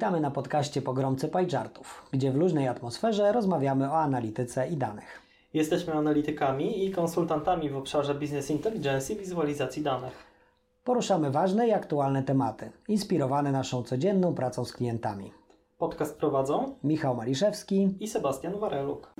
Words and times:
Witamy 0.00 0.20
na 0.20 0.30
podcaście 0.30 0.82
Pogromcy 0.82 1.28
Pajczartów, 1.28 2.02
gdzie 2.12 2.32
w 2.32 2.36
luźnej 2.36 2.68
atmosferze 2.68 3.32
rozmawiamy 3.32 3.90
o 3.90 3.98
analityce 3.98 4.68
i 4.68 4.76
danych. 4.76 5.22
Jesteśmy 5.54 5.94
analitykami 5.94 6.84
i 6.84 6.90
konsultantami 6.90 7.70
w 7.70 7.76
obszarze 7.76 8.14
Business 8.14 8.50
Intelligence 8.50 9.12
i 9.12 9.16
wizualizacji 9.16 9.82
danych. 9.82 10.12
Poruszamy 10.84 11.30
ważne 11.30 11.68
i 11.68 11.72
aktualne 11.72 12.22
tematy, 12.22 12.70
inspirowane 12.88 13.52
naszą 13.52 13.82
codzienną 13.82 14.34
pracą 14.34 14.64
z 14.64 14.72
klientami. 14.72 15.32
Podcast 15.78 16.18
prowadzą 16.18 16.74
Michał 16.84 17.16
Maliszewski 17.16 17.96
i 18.00 18.08
Sebastian 18.08 18.58
Wareluk. 18.58 19.14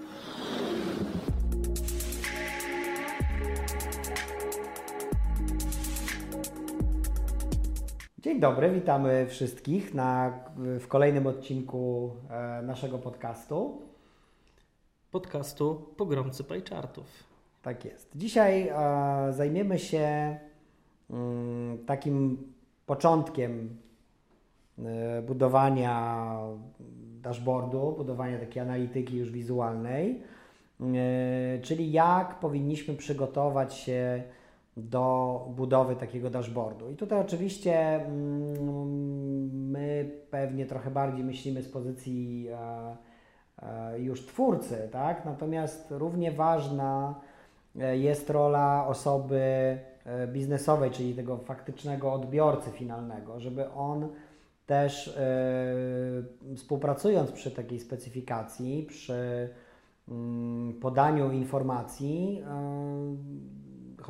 Dzień 8.30 8.40
dobry, 8.40 8.70
witamy 8.70 9.26
wszystkich 9.26 9.94
na, 9.94 10.32
w 10.56 10.88
kolejnym 10.88 11.26
odcinku 11.26 12.10
e, 12.30 12.62
naszego 12.62 12.98
podcastu. 12.98 13.82
Podcastu 15.10 15.86
Pogromcy 15.96 16.44
Pajczartów. 16.44 17.04
Tak 17.62 17.84
jest. 17.84 18.10
Dzisiaj 18.14 18.68
e, 18.68 19.32
zajmiemy 19.32 19.78
się 19.78 20.36
mm, 21.10 21.78
takim 21.86 22.38
początkiem 22.86 23.76
e, 24.78 25.22
budowania 25.22 26.36
dashboardu, 27.22 27.94
budowania 27.98 28.38
takiej 28.38 28.62
analityki 28.62 29.16
już 29.16 29.30
wizualnej, 29.30 30.22
e, 30.80 31.58
czyli 31.62 31.92
jak 31.92 32.40
powinniśmy 32.40 32.94
przygotować 32.94 33.74
się 33.74 34.22
do 34.76 35.46
budowy 35.56 35.96
takiego 35.96 36.30
dashboardu. 36.30 36.90
I 36.90 36.96
tutaj 36.96 37.20
oczywiście 37.20 37.94
mm, 37.94 39.70
my 39.70 40.10
pewnie 40.30 40.66
trochę 40.66 40.90
bardziej 40.90 41.24
myślimy 41.24 41.62
z 41.62 41.68
pozycji 41.68 42.48
e, 42.48 42.96
e, 43.62 44.00
już 44.00 44.26
twórcy, 44.26 44.88
tak? 44.92 45.24
Natomiast 45.24 45.86
równie 45.90 46.32
ważna 46.32 47.20
e, 47.80 47.98
jest 47.98 48.30
rola 48.30 48.86
osoby 48.86 49.78
biznesowej, 50.32 50.90
czyli 50.90 51.14
tego 51.14 51.38
faktycznego 51.38 52.12
odbiorcy 52.12 52.70
finalnego, 52.70 53.40
żeby 53.40 53.70
on 53.70 54.08
też 54.66 55.18
współpracując 56.56 57.32
przy 57.32 57.50
takiej 57.50 57.80
specyfikacji, 57.80 58.86
przy 58.88 59.48
mm, 60.08 60.80
podaniu 60.80 61.32
informacji, 61.32 62.42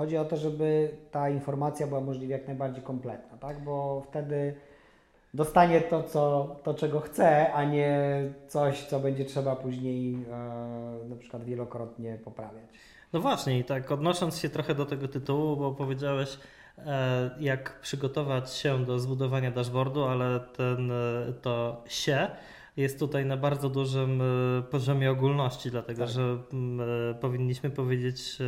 chodzi 0.01 0.17
o 0.17 0.25
to, 0.25 0.37
żeby 0.37 0.91
ta 1.11 1.31
informacja 1.31 1.87
była 1.87 2.01
możliwie 2.01 2.33
jak 2.33 2.47
najbardziej 2.47 2.83
kompletna, 2.83 3.39
tak? 3.39 3.65
bo 3.65 4.03
wtedy 4.09 4.55
dostanie 5.35 5.81
to, 5.81 6.03
co, 6.03 6.57
to, 6.63 6.75
czego 6.75 7.01
chce, 7.01 7.53
a 7.53 7.65
nie 7.65 8.23
coś, 8.49 8.85
co 8.85 9.01
będzie 9.01 9.25
trzeba 9.25 9.57
później 9.57 10.15
e, 10.15 11.09
na 11.09 11.17
przykład 11.17 11.45
wielokrotnie 11.45 12.19
poprawiać. 12.25 12.65
No 13.13 13.21
właśnie, 13.21 13.59
i 13.59 13.65
tak 13.65 13.93
odnosząc 13.93 14.39
się 14.39 14.49
trochę 14.49 14.75
do 14.75 14.87
tego 14.87 15.09
tytułu, 15.09 15.57
bo 15.57 15.73
powiedziałeś, 15.73 16.39
e, 16.79 17.31
jak 17.41 17.81
przygotować 17.81 18.53
się 18.55 18.85
do 18.85 18.99
zbudowania 18.99 19.51
dashboardu, 19.51 20.05
ale 20.05 20.41
ten, 20.41 20.91
e, 20.91 21.33
to 21.43 21.85
się 21.89 22.31
jest 22.77 22.99
tutaj 22.99 23.27
na 23.27 23.37
bardzo 23.37 23.69
dużym 23.69 24.23
poziomie 24.71 25.11
ogólności, 25.11 25.71
dlatego 25.71 26.05
tak. 26.05 26.15
że 26.15 26.39
m, 26.53 26.81
e, 26.81 27.15
powinniśmy 27.15 27.71
powiedzieć 27.71 28.39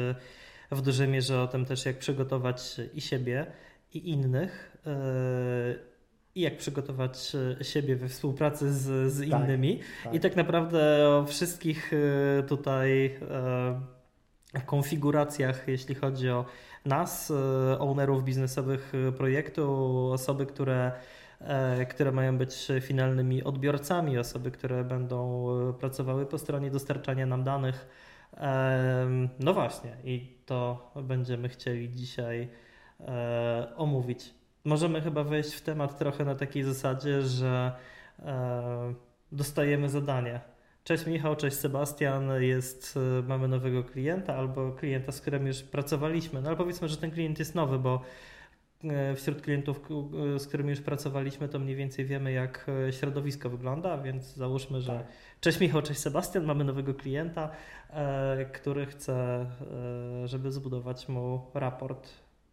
w 0.76 0.82
dużej 0.82 1.08
mierze 1.08 1.42
o 1.42 1.46
tym 1.46 1.64
też, 1.64 1.86
jak 1.86 1.98
przygotować 1.98 2.80
i 2.94 3.00
siebie, 3.00 3.46
i 3.94 4.10
innych. 4.10 4.76
E, 4.86 5.92
I 6.34 6.40
jak 6.40 6.56
przygotować 6.56 7.32
siebie 7.62 7.96
we 7.96 8.08
współpracy 8.08 8.72
z, 8.72 9.12
z 9.12 9.30
tak, 9.30 9.40
innymi. 9.40 9.80
Tak. 10.04 10.14
I 10.14 10.20
tak 10.20 10.36
naprawdę 10.36 11.08
o 11.08 11.24
wszystkich 11.26 11.92
e, 11.92 12.42
tutaj 12.42 13.06
e, 14.54 14.60
konfiguracjach, 14.66 15.68
jeśli 15.68 15.94
chodzi 15.94 16.30
o 16.30 16.44
nas, 16.84 17.32
ownerów 17.78 18.24
biznesowych 18.24 18.92
projektu, 19.16 20.10
osoby, 20.12 20.46
które 20.46 20.92
które 21.90 22.12
mają 22.12 22.38
być 22.38 22.68
finalnymi 22.80 23.42
odbiorcami, 23.42 24.18
osoby, 24.18 24.50
które 24.50 24.84
będą 24.84 25.46
pracowały 25.80 26.26
po 26.26 26.38
stronie 26.38 26.70
dostarczania 26.70 27.26
nam 27.26 27.44
danych, 27.44 27.86
no 29.40 29.54
właśnie, 29.54 29.96
i 30.04 30.36
to 30.46 30.90
będziemy 31.02 31.48
chcieli 31.48 31.90
dzisiaj 31.90 32.48
e, 33.00 33.72
omówić. 33.76 34.34
Możemy 34.64 35.00
chyba 35.00 35.24
wejść 35.24 35.54
w 35.54 35.60
temat 35.60 35.98
trochę 35.98 36.24
na 36.24 36.34
takiej 36.34 36.62
zasadzie, 36.64 37.22
że 37.22 37.72
e, 38.18 38.94
dostajemy 39.32 39.88
zadanie. 39.88 40.40
Cześć 40.84 41.06
Michał, 41.06 41.36
cześć 41.36 41.56
Sebastian, 41.56 42.42
jest, 42.42 42.98
e, 43.18 43.22
mamy 43.22 43.48
nowego 43.48 43.84
klienta 43.84 44.36
albo 44.36 44.72
klienta, 44.72 45.12
z 45.12 45.20
którym 45.20 45.46
już 45.46 45.62
pracowaliśmy. 45.62 46.42
No 46.42 46.48
ale 46.48 46.56
powiedzmy, 46.56 46.88
że 46.88 46.96
ten 46.96 47.10
klient 47.10 47.38
jest 47.38 47.54
nowy, 47.54 47.78
bo 47.78 48.02
wśród 49.16 49.42
klientów, 49.42 49.80
e, 50.34 50.38
z 50.38 50.46
którymi 50.46 50.70
już 50.70 50.80
pracowaliśmy, 50.80 51.48
to 51.48 51.58
mniej 51.58 51.76
więcej 51.76 52.04
wiemy, 52.04 52.32
jak 52.32 52.66
e, 52.88 52.92
środowisko 52.92 53.50
wygląda, 53.50 53.98
więc 53.98 54.34
załóżmy, 54.34 54.80
że 54.80 54.92
tak. 54.92 55.06
cześć 55.40 55.60
Michał, 55.60 55.82
cześć 55.82 56.00
Sebastian, 56.00 56.44
mamy 56.44 56.64
nowego 56.64 56.94
klienta, 56.94 57.50
który 58.52 58.86
chce, 58.86 59.46
żeby 60.24 60.52
zbudować 60.52 61.08
mu 61.08 61.46
raport 61.54 62.08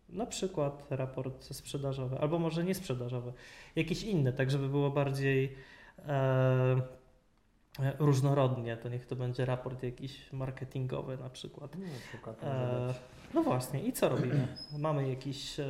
na 0.09 0.25
przykład 0.25 0.87
raport 0.89 1.43
sprzedażowy, 1.43 2.17
albo 2.17 2.39
może 2.39 2.63
nie 2.63 2.75
sprzedażowy, 2.75 3.33
jakiś 3.75 4.03
inny, 4.03 4.33
tak 4.33 4.51
żeby 4.51 4.69
było 4.69 4.89
bardziej 4.89 5.55
różnorodnie, 7.99 8.77
to 8.77 8.89
niech 8.89 9.05
to 9.05 9.15
będzie 9.15 9.45
raport 9.45 9.83
jakiś 9.83 10.33
marketingowy 10.33 11.17
na 11.17 11.29
przykład. 11.29 11.75
No, 11.75 11.85
przykład 12.09 12.43
e, 12.43 12.93
no 13.33 13.43
właśnie, 13.43 13.83
i 13.83 13.93
co 13.93 14.09
robimy? 14.09 14.47
Mamy 14.77 15.09
jakieś 15.09 15.59
e, 15.59 15.65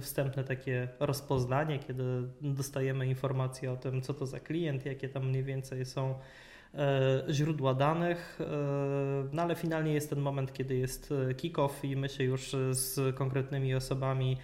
wstępne 0.00 0.44
takie 0.44 0.88
rozpoznanie, 1.00 1.78
kiedy 1.78 2.04
dostajemy 2.40 3.06
informacje 3.06 3.72
o 3.72 3.76
tym, 3.76 4.02
co 4.02 4.14
to 4.14 4.26
za 4.26 4.40
klient, 4.40 4.86
jakie 4.86 5.08
tam 5.08 5.28
mniej 5.28 5.44
więcej 5.44 5.86
są 5.86 6.14
e, 6.74 7.24
źródła 7.30 7.74
danych, 7.74 8.38
no 9.32 9.42
ale 9.42 9.54
finalnie 9.54 9.92
jest 9.92 10.10
ten 10.10 10.20
moment, 10.20 10.52
kiedy 10.52 10.74
jest 10.74 11.14
kick-off 11.36 11.84
i 11.84 11.96
my 11.96 12.08
się 12.08 12.24
już 12.24 12.56
z 12.70 13.16
konkretnymi 13.16 13.74
osobami 13.74 14.36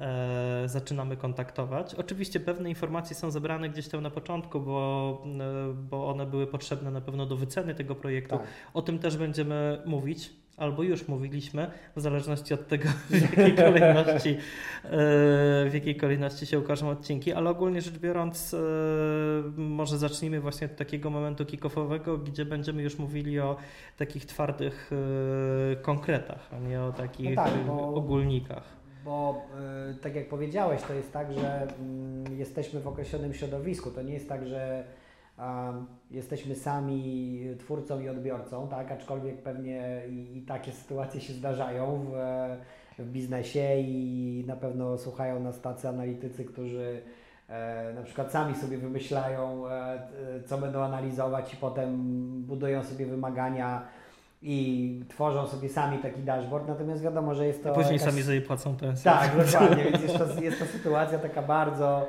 e, 0.00 0.62
zaczynamy 0.68 1.16
kontaktować. 1.16 1.94
Oczywiście 1.94 2.40
pewne 2.40 2.68
informacje 2.68 3.16
są 3.16 3.30
zebrane 3.30 3.68
gdzieś 3.68 3.88
tam 3.88 4.02
na 4.02 4.10
początku, 4.10 4.60
bo, 4.60 5.22
e, 5.40 5.74
bo 5.74 6.08
one 6.08 6.26
były 6.26 6.46
potrzebne 6.46 6.90
na 6.90 7.00
pewno 7.00 7.26
do 7.26 7.36
wyceny 7.36 7.74
tego 7.74 7.94
projektu. 7.94 8.38
Tak. 8.38 8.46
O 8.74 8.82
tym 8.82 8.98
też 8.98 9.16
będziemy 9.16 9.82
mówić 9.86 10.30
albo 10.56 10.82
już 10.82 11.08
mówiliśmy, 11.08 11.70
w 11.96 12.00
zależności 12.00 12.54
od 12.54 12.68
tego, 12.68 12.88
w 13.10 13.22
jakiej 13.22 13.54
kolejności, 13.64 14.28
e, 14.28 14.90
w 15.70 15.70
jakiej 15.74 15.96
kolejności 15.96 16.46
się 16.46 16.58
ukażą 16.58 16.90
odcinki, 16.90 17.32
ale 17.32 17.50
ogólnie 17.50 17.80
rzecz 17.80 17.98
biorąc, 17.98 18.54
e, 18.54 18.58
może 19.56 19.98
zacznijmy 19.98 20.40
właśnie 20.40 20.66
od 20.66 20.76
takiego 20.76 21.10
momentu 21.10 21.44
kick-offowego, 21.44 22.18
gdzie 22.18 22.44
będziemy 22.44 22.82
już 22.82 22.98
mówili 22.98 23.40
o 23.40 23.56
takich 23.96 24.26
twardych 24.26 24.90
e, 25.72 25.76
konkretach, 25.76 26.48
a 26.52 26.58
nie 26.58 26.82
o 26.82 26.92
takich 26.92 27.36
no 27.36 27.44
tak, 27.44 27.52
ogólnikach. 27.94 28.75
Bo 29.06 29.42
tak 30.02 30.16
jak 30.16 30.28
powiedziałeś, 30.28 30.82
to 30.82 30.94
jest 30.94 31.12
tak, 31.12 31.32
że 31.32 31.62
mm, 31.62 32.38
jesteśmy 32.38 32.80
w 32.80 32.88
określonym 32.88 33.34
środowisku. 33.34 33.90
To 33.90 34.02
nie 34.02 34.14
jest 34.14 34.28
tak, 34.28 34.46
że 34.46 34.84
jesteśmy 36.10 36.54
sami 36.54 37.40
twórcą 37.58 38.00
i 38.00 38.08
odbiorcą, 38.08 38.68
tak? 38.68 38.92
aczkolwiek 38.92 39.42
pewnie 39.42 40.02
i, 40.10 40.38
i 40.38 40.42
takie 40.42 40.72
sytuacje 40.82 41.20
się 41.20 41.32
zdarzają 41.32 42.06
w, 42.98 43.02
w, 43.02 43.10
biznesie 43.10 43.80
i 43.80 44.44
na 44.46 44.56
pewno 44.56 44.98
słuchają 44.98 45.40
nas 45.40 45.60
tacy 45.60 45.88
analitycy, 45.88 46.44
którzy 46.44 47.02
e, 47.48 47.92
na 47.94 48.02
przykład 48.02 48.32
sami 48.32 48.54
sobie 48.54 48.78
wymyślają, 48.78 49.68
e, 49.68 50.08
co 50.46 50.58
będą 50.58 50.82
analizować 50.82 51.54
i 51.54 51.56
potem 51.56 51.96
budują 52.42 52.84
sobie 52.84 53.06
wymagania 53.06 53.86
i 54.42 55.00
tworzą 55.08 55.46
sobie 55.46 55.68
sami 55.68 55.98
taki 55.98 56.20
dashboard, 56.20 56.68
natomiast 56.68 57.02
wiadomo, 57.02 57.34
że 57.34 57.46
jest 57.46 57.62
to... 57.62 57.70
A 57.70 57.74
później 57.74 57.98
jakaś... 57.98 58.10
sami 58.10 58.22
sobie 58.22 58.40
płacą 58.40 58.76
pensję. 58.76 59.10
Tak, 59.10 59.46
dokładnie, 59.46 59.84
więc 59.84 60.02
jest 60.02 60.18
to, 60.18 60.40
jest 60.40 60.58
to 60.58 60.66
sytuacja 60.66 61.18
taka 61.18 61.42
bardzo 61.42 62.06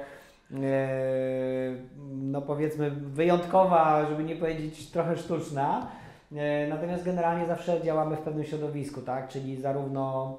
E, 0.54 1.76
no 2.12 2.42
powiedzmy 2.42 2.92
wyjątkowa, 2.92 4.06
żeby 4.10 4.24
nie 4.24 4.36
powiedzieć 4.36 4.92
trochę 4.92 5.18
sztuczna. 5.18 5.92
E, 6.36 6.68
natomiast 6.68 7.04
generalnie 7.04 7.48
zawsze 7.48 7.82
działamy 7.82 8.16
w 8.16 8.22
pewnym 8.22 8.46
środowisku, 8.46 9.02
tak? 9.02 9.28
Czyli 9.28 9.62
zarówno 9.62 10.38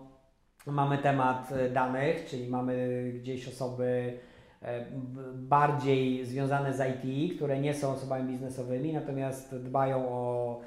mamy 0.66 0.98
temat 0.98 1.50
danych, 1.72 2.26
czyli 2.26 2.48
mamy 2.48 3.04
gdzieś 3.14 3.48
osoby 3.48 4.18
e, 4.62 4.84
bardziej 5.34 6.26
związane 6.26 6.74
z 6.74 6.80
IT, 6.80 7.36
które 7.36 7.60
nie 7.60 7.74
są 7.74 7.90
osobami 7.90 8.32
biznesowymi, 8.32 8.92
natomiast 8.92 9.56
dbają 9.56 10.08
o 10.08 10.60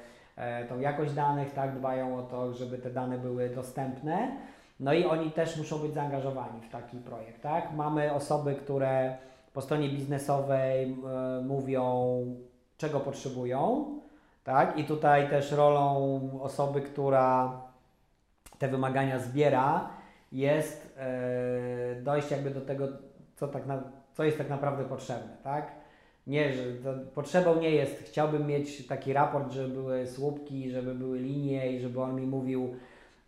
tą 0.68 0.80
jakość 0.80 1.12
danych, 1.12 1.52
tak, 1.52 1.78
dbają 1.78 2.18
o 2.18 2.22
to, 2.22 2.54
żeby 2.54 2.78
te 2.78 2.90
dane 2.90 3.18
były 3.18 3.48
dostępne. 3.48 4.36
No 4.80 4.92
i 4.92 5.04
oni 5.04 5.30
też 5.30 5.56
muszą 5.56 5.78
być 5.78 5.94
zaangażowani 5.94 6.60
w 6.60 6.70
taki 6.70 6.96
projekt, 6.96 7.42
tak? 7.42 7.72
Mamy 7.72 8.12
osoby, 8.12 8.54
które 8.54 9.16
po 9.52 9.60
stronie 9.60 9.88
biznesowej 9.88 10.82
e, 10.92 11.42
mówią, 11.44 12.24
czego 12.76 13.00
potrzebują, 13.00 13.86
tak? 14.44 14.78
I 14.78 14.84
tutaj 14.84 15.30
też 15.30 15.52
rolą 15.52 16.20
osoby, 16.42 16.80
która 16.80 17.60
te 18.58 18.68
wymagania 18.68 19.18
zbiera, 19.18 19.88
jest 20.32 20.98
e, 20.98 22.02
dojść 22.02 22.30
jakby 22.30 22.50
do 22.50 22.60
tego, 22.60 22.88
co, 23.36 23.48
tak 23.48 23.66
na, 23.66 23.82
co 24.14 24.24
jest 24.24 24.38
tak 24.38 24.50
naprawdę 24.50 24.84
potrzebne, 24.84 25.36
tak? 25.44 25.81
Nie, 26.26 26.52
że 26.52 26.62
potrzebą 27.14 27.60
nie 27.60 27.70
jest, 27.70 28.02
chciałbym 28.06 28.46
mieć 28.46 28.86
taki 28.86 29.12
raport, 29.12 29.52
żeby 29.52 29.68
były 29.68 30.06
słupki, 30.06 30.70
żeby 30.70 30.94
były 30.94 31.18
linie 31.18 31.72
i 31.72 31.80
żeby 31.80 32.00
on 32.00 32.14
mi 32.14 32.26
mówił 32.26 32.74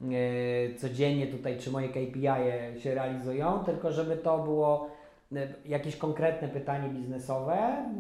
e, 0.03 0.75
codziennie 0.75 1.27
tutaj, 1.27 1.59
czy 1.59 1.71
moje 1.71 1.89
KPI 1.89 2.29
-e 2.29 2.79
się 2.79 2.95
realizują, 2.95 3.59
tylko 3.59 3.93
żeby 3.93 4.17
to 4.17 4.39
było 4.39 4.91
e, 5.37 5.49
jakieś 5.67 5.97
konkretne 5.97 6.49
pytanie 6.49 6.89
biznesowe, 6.89 7.59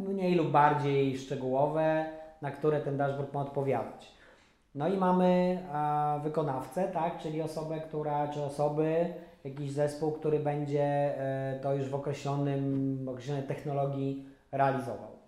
mniej 0.08 0.34
lub 0.34 0.50
bardziej 0.50 1.18
szczegółowe, 1.18 2.06
na 2.42 2.50
które 2.50 2.80
ten 2.80 2.96
dashboard 2.96 3.34
ma 3.34 3.40
odpowiadać. 3.40 4.14
No 4.74 4.88
i 4.88 4.96
mamy 4.96 5.58
a, 5.72 6.20
wykonawcę, 6.24 6.88
tak, 6.88 7.18
czyli 7.18 7.42
osobę, 7.42 7.80
która, 7.80 8.28
czy 8.28 8.42
osoby, 8.42 9.06
jakiś 9.44 9.72
zespół, 9.72 10.12
który 10.12 10.38
będzie 10.38 10.84
e, 10.84 11.58
to 11.62 11.74
już 11.74 11.88
w 11.88 11.94
określonym, 11.94 13.08
określonej 13.08 13.42
technologii 13.42 14.33
realizował. 14.56 15.18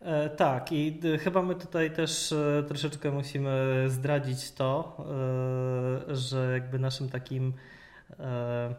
E, 0.00 0.30
tak, 0.30 0.72
i 0.72 1.00
chyba 1.20 1.42
my 1.42 1.54
tutaj 1.54 1.90
też 1.90 2.32
e, 2.32 2.64
troszeczkę 2.68 3.10
musimy 3.10 3.84
zdradzić 3.88 4.52
to, 4.52 4.96
e, 6.08 6.16
że 6.16 6.52
jakby 6.52 6.78
naszym 6.78 7.08
takim 7.08 7.52
e, 8.20 8.74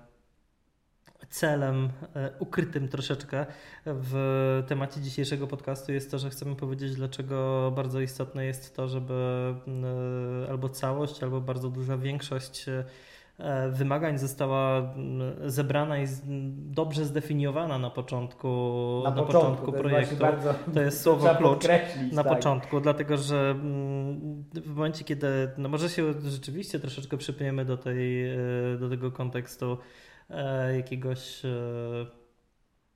celem 1.29 1.89
e, 2.15 2.31
ukrytym 2.39 2.87
troszeczkę 2.87 3.45
w 3.85 4.63
temacie 4.67 5.01
dzisiejszego 5.01 5.47
podcastu 5.47 5.93
jest 5.93 6.11
to, 6.11 6.19
że 6.19 6.29
chcemy 6.29 6.55
powiedzieć, 6.55 6.95
dlaczego 6.95 7.71
bardzo 7.75 7.99
istotne 7.99 8.45
jest 8.45 8.75
to, 8.75 8.87
żeby 8.87 9.13
e, 10.45 10.49
albo 10.49 10.69
całość, 10.69 11.23
albo 11.23 11.41
bardzo 11.41 11.69
duża 11.69 11.97
większość 11.97 12.69
e, 12.69 12.83
wymagań 13.71 14.17
została 14.17 14.93
zebrana 15.45 15.99
i 15.99 16.05
dobrze 16.55 17.05
zdefiniowana 17.05 17.79
na 17.79 17.89
początku, 17.89 18.47
na, 19.03 19.09
na 19.09 19.23
początku, 19.23 19.41
początku 19.41 19.71
to 19.71 19.77
projektu. 19.77 20.25
Jest 20.25 20.73
to 20.73 20.81
jest 20.81 21.01
słowo 21.03 21.35
klucz 21.35 21.67
na 22.11 22.23
tak. 22.23 22.33
początku, 22.33 22.79
dlatego 22.79 23.17
że 23.17 23.55
w 24.53 24.75
momencie, 24.75 25.03
kiedy 25.03 25.27
no 25.57 25.69
może 25.69 25.89
się 25.89 26.13
rzeczywiście 26.21 26.79
troszeczkę 26.79 27.17
przypniemy 27.17 27.65
do, 27.65 27.77
tej, 27.77 28.23
do 28.79 28.89
tego 28.89 29.11
kontekstu 29.11 29.77
E, 30.29 30.77
jakiegoś 30.77 31.45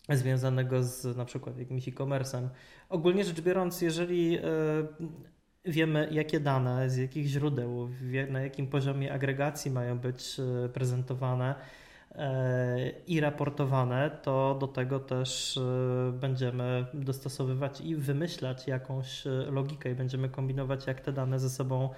e, 0.10 0.16
związanego 0.18 0.84
z 0.84 1.18
na 1.18 1.26
przykład 1.26 1.58
jakimś 1.58 1.88
e-commerce'em. 1.88 2.50
Ogólnie 2.90 3.24
rzecz 3.24 3.42
biorąc, 3.42 3.82
jeżeli 3.82 4.38
e, 4.38 4.42
wiemy, 5.66 6.08
jakie 6.12 6.40
dane, 6.40 6.90
z 6.90 6.98
jakich 6.98 7.28
źródeł, 7.28 7.90
na 8.30 8.42
jakim 8.42 8.68
poziomie 8.68 9.14
agregacji 9.14 9.72
mają 9.72 10.00
być 10.00 10.38
prezentowane 10.74 11.56
i 13.08 13.20
raportowane, 13.20 14.20
to 14.24 14.58
do 14.60 14.68
tego 14.68 15.00
też 15.00 15.60
będziemy 16.14 16.86
dostosowywać 16.94 17.82
i 17.82 17.96
wymyślać 17.96 18.68
jakąś 18.68 19.24
logikę 19.50 19.92
i 19.92 19.96
będziemy 19.96 20.30
kombinować, 20.30 20.88
jak 20.88 21.02
te 21.02 21.14
dane 21.14 21.40
ze 21.40 21.50
sobą 21.50 21.90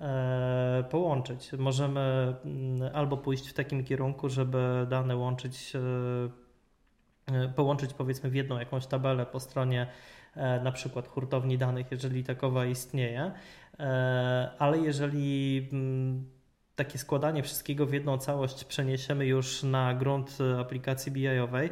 E, 0.00 0.84
połączyć. 0.90 1.52
Możemy 1.52 2.34
mm, 2.44 2.90
albo 2.94 3.16
pójść 3.16 3.48
w 3.48 3.54
takim 3.54 3.84
kierunku, 3.84 4.28
żeby 4.28 4.86
dane 4.90 5.16
łączyć, 5.16 5.72
e, 5.74 5.78
e, 5.78 6.47
połączyć 7.56 7.94
powiedzmy 7.94 8.30
w 8.30 8.34
jedną 8.34 8.58
jakąś 8.58 8.86
tabelę 8.86 9.26
po 9.26 9.40
stronie 9.40 9.86
na 10.64 10.72
przykład 10.72 11.08
hurtowni 11.08 11.58
danych, 11.58 11.86
jeżeli 11.90 12.24
takowa 12.24 12.66
istnieje, 12.66 13.32
ale 14.58 14.78
jeżeli 14.78 15.68
mm, 15.72 16.24
takie 16.76 16.98
składanie 16.98 17.42
wszystkiego 17.42 17.86
w 17.86 17.92
jedną 17.92 18.18
całość 18.18 18.64
przeniesiemy 18.64 19.26
już 19.26 19.62
na 19.62 19.94
grunt 19.94 20.38
aplikacji 20.60 21.12
BI-owej, 21.12 21.70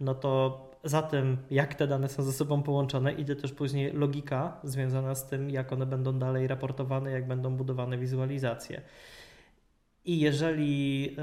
no 0.00 0.14
to 0.14 0.64
za 0.84 1.02
tym, 1.02 1.36
jak 1.50 1.74
te 1.74 1.86
dane 1.86 2.08
są 2.08 2.22
ze 2.22 2.32
sobą 2.32 2.62
połączone, 2.62 3.12
idzie 3.12 3.36
też 3.36 3.52
później 3.52 3.92
logika 3.92 4.60
związana 4.64 5.14
z 5.14 5.26
tym, 5.26 5.50
jak 5.50 5.72
one 5.72 5.86
będą 5.86 6.18
dalej 6.18 6.46
raportowane, 6.46 7.10
jak 7.10 7.28
będą 7.28 7.56
budowane 7.56 7.98
wizualizacje. 7.98 8.80
I 10.04 10.20
jeżeli 10.20 11.02
yy, 11.02 11.14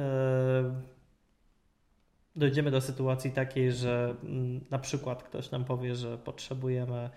dojdziemy 2.36 2.72
do 2.72 2.82
sytuacji 2.82 3.32
takiej, 3.32 3.72
że 3.72 4.16
yy, 4.24 4.30
na 4.72 4.80
przykład 4.80 5.24
ktoś 5.24 5.52
nam 5.52 5.66
powie, 5.66 5.96
że 5.96 6.18
potrzebujemy 6.18 7.10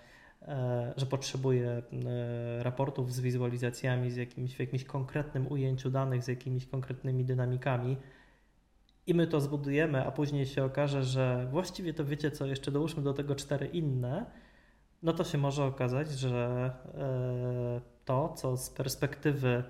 e, 0.43 0.95
że 0.97 1.07
potrzebuje 1.07 1.69
e, 1.71 1.83
raportów 2.63 3.13
z 3.15 3.21
wizualizacjami, 3.21 4.11
z 4.11 4.17
jakimś, 4.17 4.57
w 4.57 4.61
jakimś 4.61 4.85
konkretnym 4.85 5.53
ujęciu 5.53 5.91
danych, 5.91 6.23
z 6.23 6.29
jakimiś 6.29 6.67
konkretnymi 6.67 7.25
dynamikami, 7.25 7.97
i 9.09 9.15
my 9.15 9.27
to 9.27 9.41
zbudujemy, 9.41 10.07
a 10.07 10.11
później 10.11 10.47
się 10.47 10.65
okaże, 10.65 11.05
że 11.05 11.49
właściwie 11.51 11.95
to 11.95 12.05
wiecie 12.05 12.31
co, 12.31 12.47
jeszcze 12.47 12.71
dołóżmy 12.71 13.03
do 13.03 13.13
tego 13.13 13.35
cztery 13.35 13.67
inne, 13.67 14.27
no 15.03 15.13
to 15.13 15.25
się 15.25 15.39
może 15.39 15.65
okazać, 15.65 16.11
że 16.11 16.71
e, 16.95 17.81
to, 18.05 18.35
co 18.37 18.57
z 18.57 18.71
perspektywy 18.71 19.65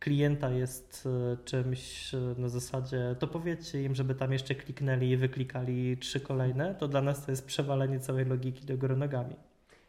klienta 0.00 0.50
jest 0.50 1.08
e, 1.32 1.36
czymś 1.44 2.14
e, 2.14 2.18
na 2.38 2.48
zasadzie, 2.48 3.16
to 3.18 3.26
powiedzcie 3.26 3.82
im, 3.82 3.94
żeby 3.94 4.14
tam 4.14 4.32
jeszcze 4.32 4.54
kliknęli 4.54 5.10
i 5.10 5.16
wyklikali 5.16 5.96
trzy 5.96 6.20
kolejne, 6.20 6.74
to 6.74 6.88
dla 6.88 7.02
nas 7.02 7.24
to 7.24 7.30
jest 7.30 7.46
przewalenie 7.46 8.00
całej 8.00 8.24
logiki 8.24 8.66
do 8.66 8.76
góry 8.76 8.96
nogami. 8.96 9.36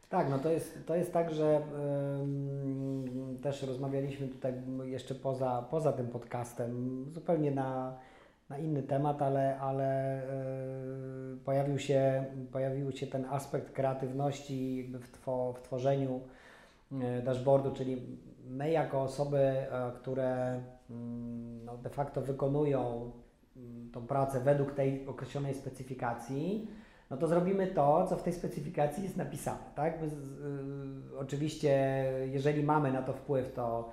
Tak, 0.10 0.30
no 0.30 0.40
to 0.40 0.50
jest, 0.50 0.78
to 0.86 0.96
jest 0.96 1.14
tak, 1.14 1.34
że 1.34 1.62
też 3.42 3.64
rozmawialiśmy 3.64 4.28
tutaj 4.28 4.54
jeszcze 4.84 5.16
poza, 5.16 5.68
poza 5.70 5.94
tym 5.94 6.08
podcastem, 6.08 7.06
zupełnie 7.12 7.52
na 7.52 7.98
na 8.52 8.58
inny 8.58 8.84
temat, 8.84 9.22
ale, 9.22 9.60
ale 9.60 10.22
yy, 11.32 11.38
pojawił, 11.38 11.80
się, 11.80 12.26
pojawił 12.52 12.92
się 12.92 13.08
ten 13.08 13.26
aspekt 13.26 13.72
kreatywności 13.72 14.92
w, 14.94 15.28
w 15.58 15.62
tworzeniu 15.62 16.14
yy, 16.14 16.22
dashboardu, 17.24 17.72
czyli 17.72 18.02
my 18.48 18.72
jako 18.72 19.02
osoby, 19.02 19.38
yy, 19.38 20.00
które 20.00 20.62
mm, 20.90 21.66
no, 21.66 21.78
de 21.78 21.90
facto 21.90 22.22
wykonują 22.22 23.12
mm, 23.58 23.92
tą 23.92 24.08
pracę 24.08 24.40
według 24.40 24.74
tej 24.74 25.08
określonej 25.08 25.54
specyfikacji, 25.54 26.68
no 27.10 27.18
to 27.18 27.28
zrobimy 27.28 27.68
to, 27.68 28.08
co 28.08 28.18
w 28.18 28.24
tej 28.24 28.34
specyfikacji 28.34 29.04
jest 29.04 29.18
napisane. 29.18 29.64
Tak? 29.76 30.02
My, 30.02 30.08
y, 30.08 31.20
oczywiście, 31.20 32.04
jeżeli 32.26 32.64
mamy 32.64 32.92
na 32.92 33.02
to 33.02 33.14
wpływ, 33.14 33.54
to 33.54 33.90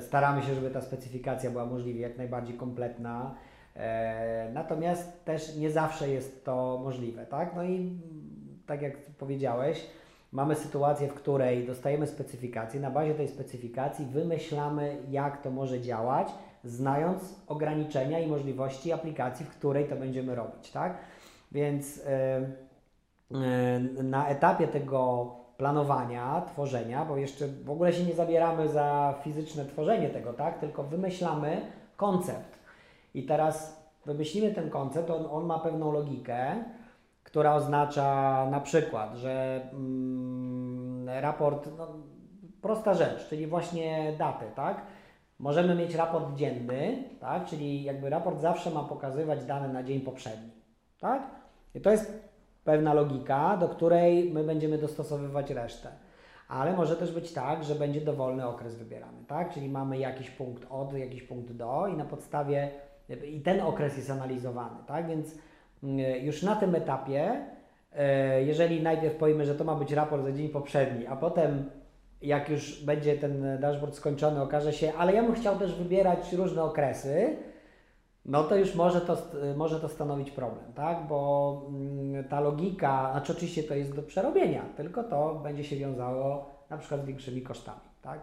staramy 0.00 0.42
się, 0.42 0.54
żeby 0.54 0.70
ta 0.70 0.80
specyfikacja 0.80 1.50
była 1.50 1.66
możliwie 1.66 2.00
jak 2.00 2.18
najbardziej 2.18 2.56
kompletna. 2.56 3.34
E, 3.76 4.50
natomiast 4.52 5.24
też 5.24 5.56
nie 5.56 5.70
zawsze 5.70 6.08
jest 6.08 6.44
to 6.44 6.80
możliwe, 6.84 7.26
tak? 7.26 7.56
No 7.56 7.64
i 7.64 7.98
tak 8.66 8.82
jak 8.82 8.96
powiedziałeś, 8.96 9.86
mamy 10.32 10.54
sytuację, 10.54 11.08
w 11.08 11.14
której 11.14 11.66
dostajemy 11.66 12.06
specyfikację, 12.06 12.80
na 12.80 12.90
bazie 12.90 13.14
tej 13.14 13.28
specyfikacji 13.28 14.06
wymyślamy, 14.06 14.96
jak 15.10 15.42
to 15.42 15.50
może 15.50 15.80
działać, 15.80 16.28
znając 16.64 17.34
ograniczenia 17.46 18.20
i 18.20 18.26
możliwości 18.26 18.92
aplikacji, 18.92 19.46
w 19.46 19.50
której 19.50 19.88
to 19.88 19.96
będziemy 19.96 20.34
robić, 20.34 20.70
tak? 20.70 20.98
Więc 21.52 21.96
yy, 21.96 22.04
yy, 23.96 24.02
na 24.02 24.28
etapie 24.28 24.68
tego 24.68 25.30
planowania, 25.56 26.42
tworzenia, 26.46 27.04
bo 27.04 27.16
jeszcze 27.16 27.48
w 27.48 27.70
ogóle 27.70 27.92
się 27.92 28.04
nie 28.04 28.14
zabieramy 28.14 28.68
za 28.68 29.14
fizyczne 29.22 29.64
tworzenie 29.64 30.08
tego, 30.08 30.32
tak? 30.32 30.58
Tylko 30.58 30.82
wymyślamy 30.82 31.60
koncept 31.96 32.58
i 33.14 33.22
teraz 33.22 33.78
wymyślimy 34.06 34.54
ten 34.54 34.70
koncept, 34.70 35.10
on, 35.10 35.26
on 35.30 35.46
ma 35.46 35.58
pewną 35.58 35.92
logikę, 35.92 36.64
która 37.28 37.54
oznacza 37.54 38.46
na 38.50 38.60
przykład, 38.60 39.14
że 39.14 39.60
mm, 39.72 41.08
raport, 41.08 41.68
no, 41.78 41.88
prosta 42.62 42.94
rzecz, 42.94 43.28
czyli 43.28 43.46
właśnie 43.46 44.12
daty, 44.18 44.44
tak? 44.56 44.82
Możemy 45.38 45.74
mieć 45.74 45.94
raport 45.94 46.34
dzienny, 46.34 47.04
tak? 47.20 47.46
Czyli 47.46 47.82
jakby 47.82 48.10
raport 48.10 48.40
zawsze 48.40 48.70
ma 48.70 48.84
pokazywać 48.84 49.44
dane 49.44 49.68
na 49.68 49.82
dzień 49.82 50.00
poprzedni, 50.00 50.50
tak? 51.00 51.22
I 51.74 51.80
to 51.80 51.90
jest 51.90 52.22
pewna 52.64 52.94
logika, 52.94 53.56
do 53.56 53.68
której 53.68 54.32
my 54.32 54.44
będziemy 54.44 54.78
dostosowywać 54.78 55.50
resztę. 55.50 55.88
Ale 56.48 56.72
może 56.72 56.96
też 56.96 57.12
być 57.12 57.32
tak, 57.32 57.64
że 57.64 57.74
będzie 57.74 58.00
dowolny 58.00 58.46
okres 58.46 58.76
wybierany, 58.76 59.24
tak? 59.26 59.54
Czyli 59.54 59.68
mamy 59.68 59.98
jakiś 59.98 60.30
punkt 60.30 60.66
od, 60.70 60.92
jakiś 60.92 61.22
punkt 61.22 61.52
do 61.52 61.86
i 61.86 61.96
na 61.96 62.04
podstawie 62.04 62.70
i 63.24 63.40
ten 63.40 63.60
okres 63.60 63.96
jest 63.96 64.10
analizowany, 64.10 64.76
tak? 64.86 65.08
Więc 65.08 65.34
już 66.22 66.42
na 66.42 66.56
tym 66.56 66.74
etapie, 66.74 67.46
e, 67.92 68.42
jeżeli 68.44 68.82
najpierw 68.82 69.16
powiemy, 69.16 69.44
że 69.44 69.54
to 69.54 69.64
ma 69.64 69.74
być 69.74 69.92
raport 69.92 70.24
za 70.24 70.32
dzień 70.32 70.48
poprzedni, 70.48 71.06
a 71.06 71.16
potem 71.16 71.70
jak 72.22 72.48
już 72.48 72.84
będzie 72.84 73.16
ten 73.16 73.60
dashboard 73.60 73.94
skończony, 73.94 74.42
okaże 74.42 74.72
się, 74.72 74.92
ale 74.98 75.14
ja 75.14 75.22
bym 75.22 75.34
chciał 75.34 75.58
też 75.58 75.74
wybierać 75.74 76.32
różne 76.32 76.62
okresy, 76.62 77.36
no 78.24 78.44
to 78.44 78.56
już 78.56 78.74
może 78.74 79.00
to, 79.00 79.16
może 79.56 79.80
to 79.80 79.88
stanowić 79.88 80.30
problem, 80.30 80.72
tak? 80.74 81.06
Bo 81.06 81.62
mm, 81.68 82.24
ta 82.24 82.40
logika, 82.40 83.10
znaczy 83.12 83.32
oczywiście 83.32 83.62
to 83.62 83.74
jest 83.74 83.96
do 83.96 84.02
przerobienia, 84.02 84.62
tylko 84.76 85.04
to 85.04 85.34
będzie 85.34 85.64
się 85.64 85.76
wiązało 85.76 86.50
na 86.70 86.78
przykład 86.78 87.02
z 87.02 87.04
większymi 87.04 87.42
kosztami, 87.42 87.80
tak? 88.02 88.20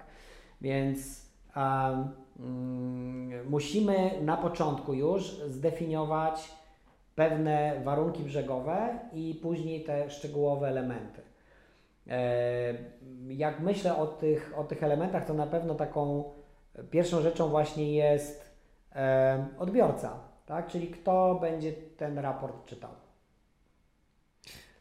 Więc 0.62 1.26
um, 1.56 2.12
musimy 3.50 4.12
na 4.22 4.38
początku 4.38 4.94
już 4.94 5.24
zdefiniować 5.48 6.52
pewne 7.16 7.82
warunki 7.84 8.24
brzegowe 8.24 9.00
i 9.14 9.40
później 9.42 9.84
te 9.84 10.10
szczegółowe 10.10 10.68
elementy. 10.68 11.22
E, 12.08 12.74
jak 13.28 13.60
myślę 13.60 13.98
o 13.98 14.08
tych, 14.08 14.54
o 14.56 14.64
tych 14.64 14.84
elementach, 14.84 15.26
to 15.26 15.34
na 15.34 15.48
pewno 15.48 15.76
taką 15.76 16.24
pierwszą 16.92 17.22
rzeczą 17.22 17.50
właśnie 17.50 17.94
jest 17.94 18.56
e, 18.96 19.48
odbiorca, 19.58 20.20
tak? 20.46 20.68
czyli 20.68 20.88
kto 20.88 21.38
będzie 21.42 21.74
ten 21.74 22.20
raport 22.20 22.66
czytał. 22.66 22.92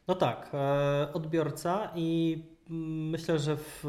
No 0.09 0.14
tak, 0.14 0.50
e, 0.55 1.12
odbiorca 1.12 1.91
i 1.95 2.38
myślę, 3.11 3.38
że 3.38 3.57
w 3.57 3.85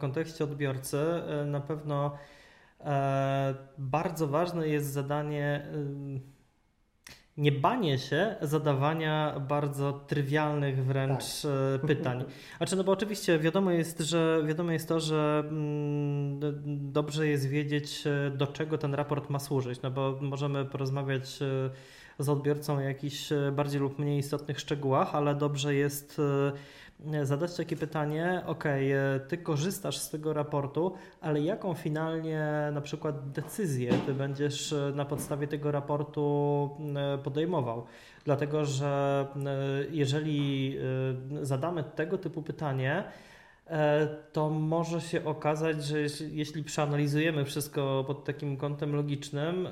kontekście 0.00 0.44
odbiorcy 0.44 0.98
na 1.46 1.60
pewno 1.60 2.16
bardzo 3.78 4.26
ważne 4.26 4.68
jest 4.68 4.86
zadanie 4.86 5.66
nie 7.36 7.52
banie 7.52 7.98
się 7.98 8.36
zadawania 8.42 9.40
bardzo 9.48 9.92
trywialnych 9.92 10.84
wręcz 10.84 11.42
tak. 11.42 11.50
E, 11.84 11.86
pytań. 11.86 12.24
Znaczy, 12.58 12.76
no 12.76 12.84
bo 12.84 12.92
oczywiście 12.92 13.38
wiadomo 13.38 13.70
jest, 13.70 14.00
że 14.00 14.42
wiadomo 14.46 14.72
jest 14.72 14.88
to, 14.88 15.00
że 15.00 15.44
mm, 15.48 16.40
dobrze 16.92 17.26
jest 17.26 17.48
wiedzieć, 17.48 18.04
e, 18.06 18.30
do 18.30 18.46
czego 18.46 18.78
ten 18.78 18.94
raport 18.94 19.30
ma 19.30 19.38
służyć, 19.38 19.82
no 19.82 19.90
bo 19.90 20.18
możemy 20.20 20.64
porozmawiać 20.64 21.42
e, 21.42 21.70
z 22.18 22.28
odbiorcą 22.28 22.76
o 22.76 22.80
jakichś 22.80 23.28
bardziej 23.52 23.80
lub 23.80 23.98
mniej 23.98 24.18
istotnych 24.18 24.60
szczegółach, 24.60 25.14
ale 25.14 25.34
dobrze 25.34 25.74
jest 25.74 26.20
zadać 27.22 27.56
takie 27.56 27.76
pytanie, 27.76 28.42
ok, 28.46 28.64
ty 29.28 29.38
korzystasz 29.38 29.98
z 29.98 30.10
tego 30.10 30.32
raportu, 30.32 30.92
ale 31.20 31.40
jaką 31.40 31.74
finalnie 31.74 32.70
na 32.72 32.80
przykład 32.80 33.30
decyzję 33.30 33.92
ty 34.06 34.14
będziesz 34.14 34.72
e, 34.72 34.92
na 34.94 35.04
podstawie 35.04 35.46
tego 35.46 35.70
raportu 35.70 36.70
e, 36.96 37.18
podejmował? 37.18 37.84
Dlatego, 38.24 38.64
że 38.64 39.26
e, 39.36 39.84
jeżeli 39.90 40.78
zadamy 41.42 41.84
tego 41.84 42.18
typu 42.18 42.42
pytanie, 42.42 43.04
to 44.32 44.50
może 44.50 45.00
się 45.00 45.24
okazać, 45.24 45.84
że 45.84 45.98
jeśli 46.30 46.64
przeanalizujemy 46.64 47.44
wszystko 47.44 48.04
pod 48.06 48.24
takim 48.24 48.56
kątem 48.56 48.96
logicznym, 48.96 49.68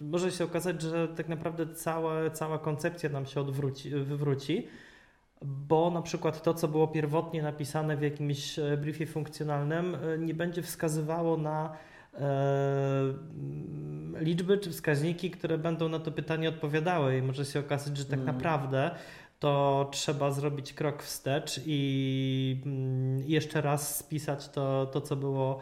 może 0.00 0.30
się 0.30 0.44
okazać, 0.44 0.82
że 0.82 1.08
tak 1.08 1.28
naprawdę 1.28 1.66
cała, 1.74 2.30
cała 2.30 2.58
koncepcja 2.58 3.10
nam 3.10 3.26
się 3.26 3.40
odwróci, 3.40 3.90
wywróci 3.90 4.66
bo 5.44 5.90
na 5.90 6.02
przykład 6.02 6.42
to, 6.42 6.54
co 6.54 6.68
było 6.68 6.88
pierwotnie 6.88 7.42
napisane 7.42 7.96
w 7.96 8.02
jakimś 8.02 8.58
e, 8.58 8.76
briefie 8.76 9.06
funkcjonalnym, 9.06 9.94
e, 9.94 10.18
nie 10.18 10.34
będzie 10.34 10.62
wskazywało 10.62 11.36
na 11.36 11.76
e, 12.14 12.20
liczby 14.20 14.58
czy 14.58 14.70
wskaźniki, 14.70 15.30
które 15.30 15.58
będą 15.58 15.88
na 15.88 15.98
to 15.98 16.12
pytanie 16.12 16.48
odpowiadały 16.48 17.18
i 17.18 17.22
może 17.22 17.44
się 17.44 17.60
okazać, 17.60 17.96
że 17.96 18.04
tak 18.04 18.20
mm. 18.20 18.26
naprawdę 18.26 18.90
to 19.38 19.88
trzeba 19.92 20.30
zrobić 20.30 20.72
krok 20.72 21.02
wstecz 21.02 21.60
i 21.66 22.62
mm, 22.66 23.18
jeszcze 23.26 23.60
raz 23.60 23.98
spisać 23.98 24.48
to, 24.48 24.86
to 24.86 25.00
co 25.00 25.16
było 25.16 25.60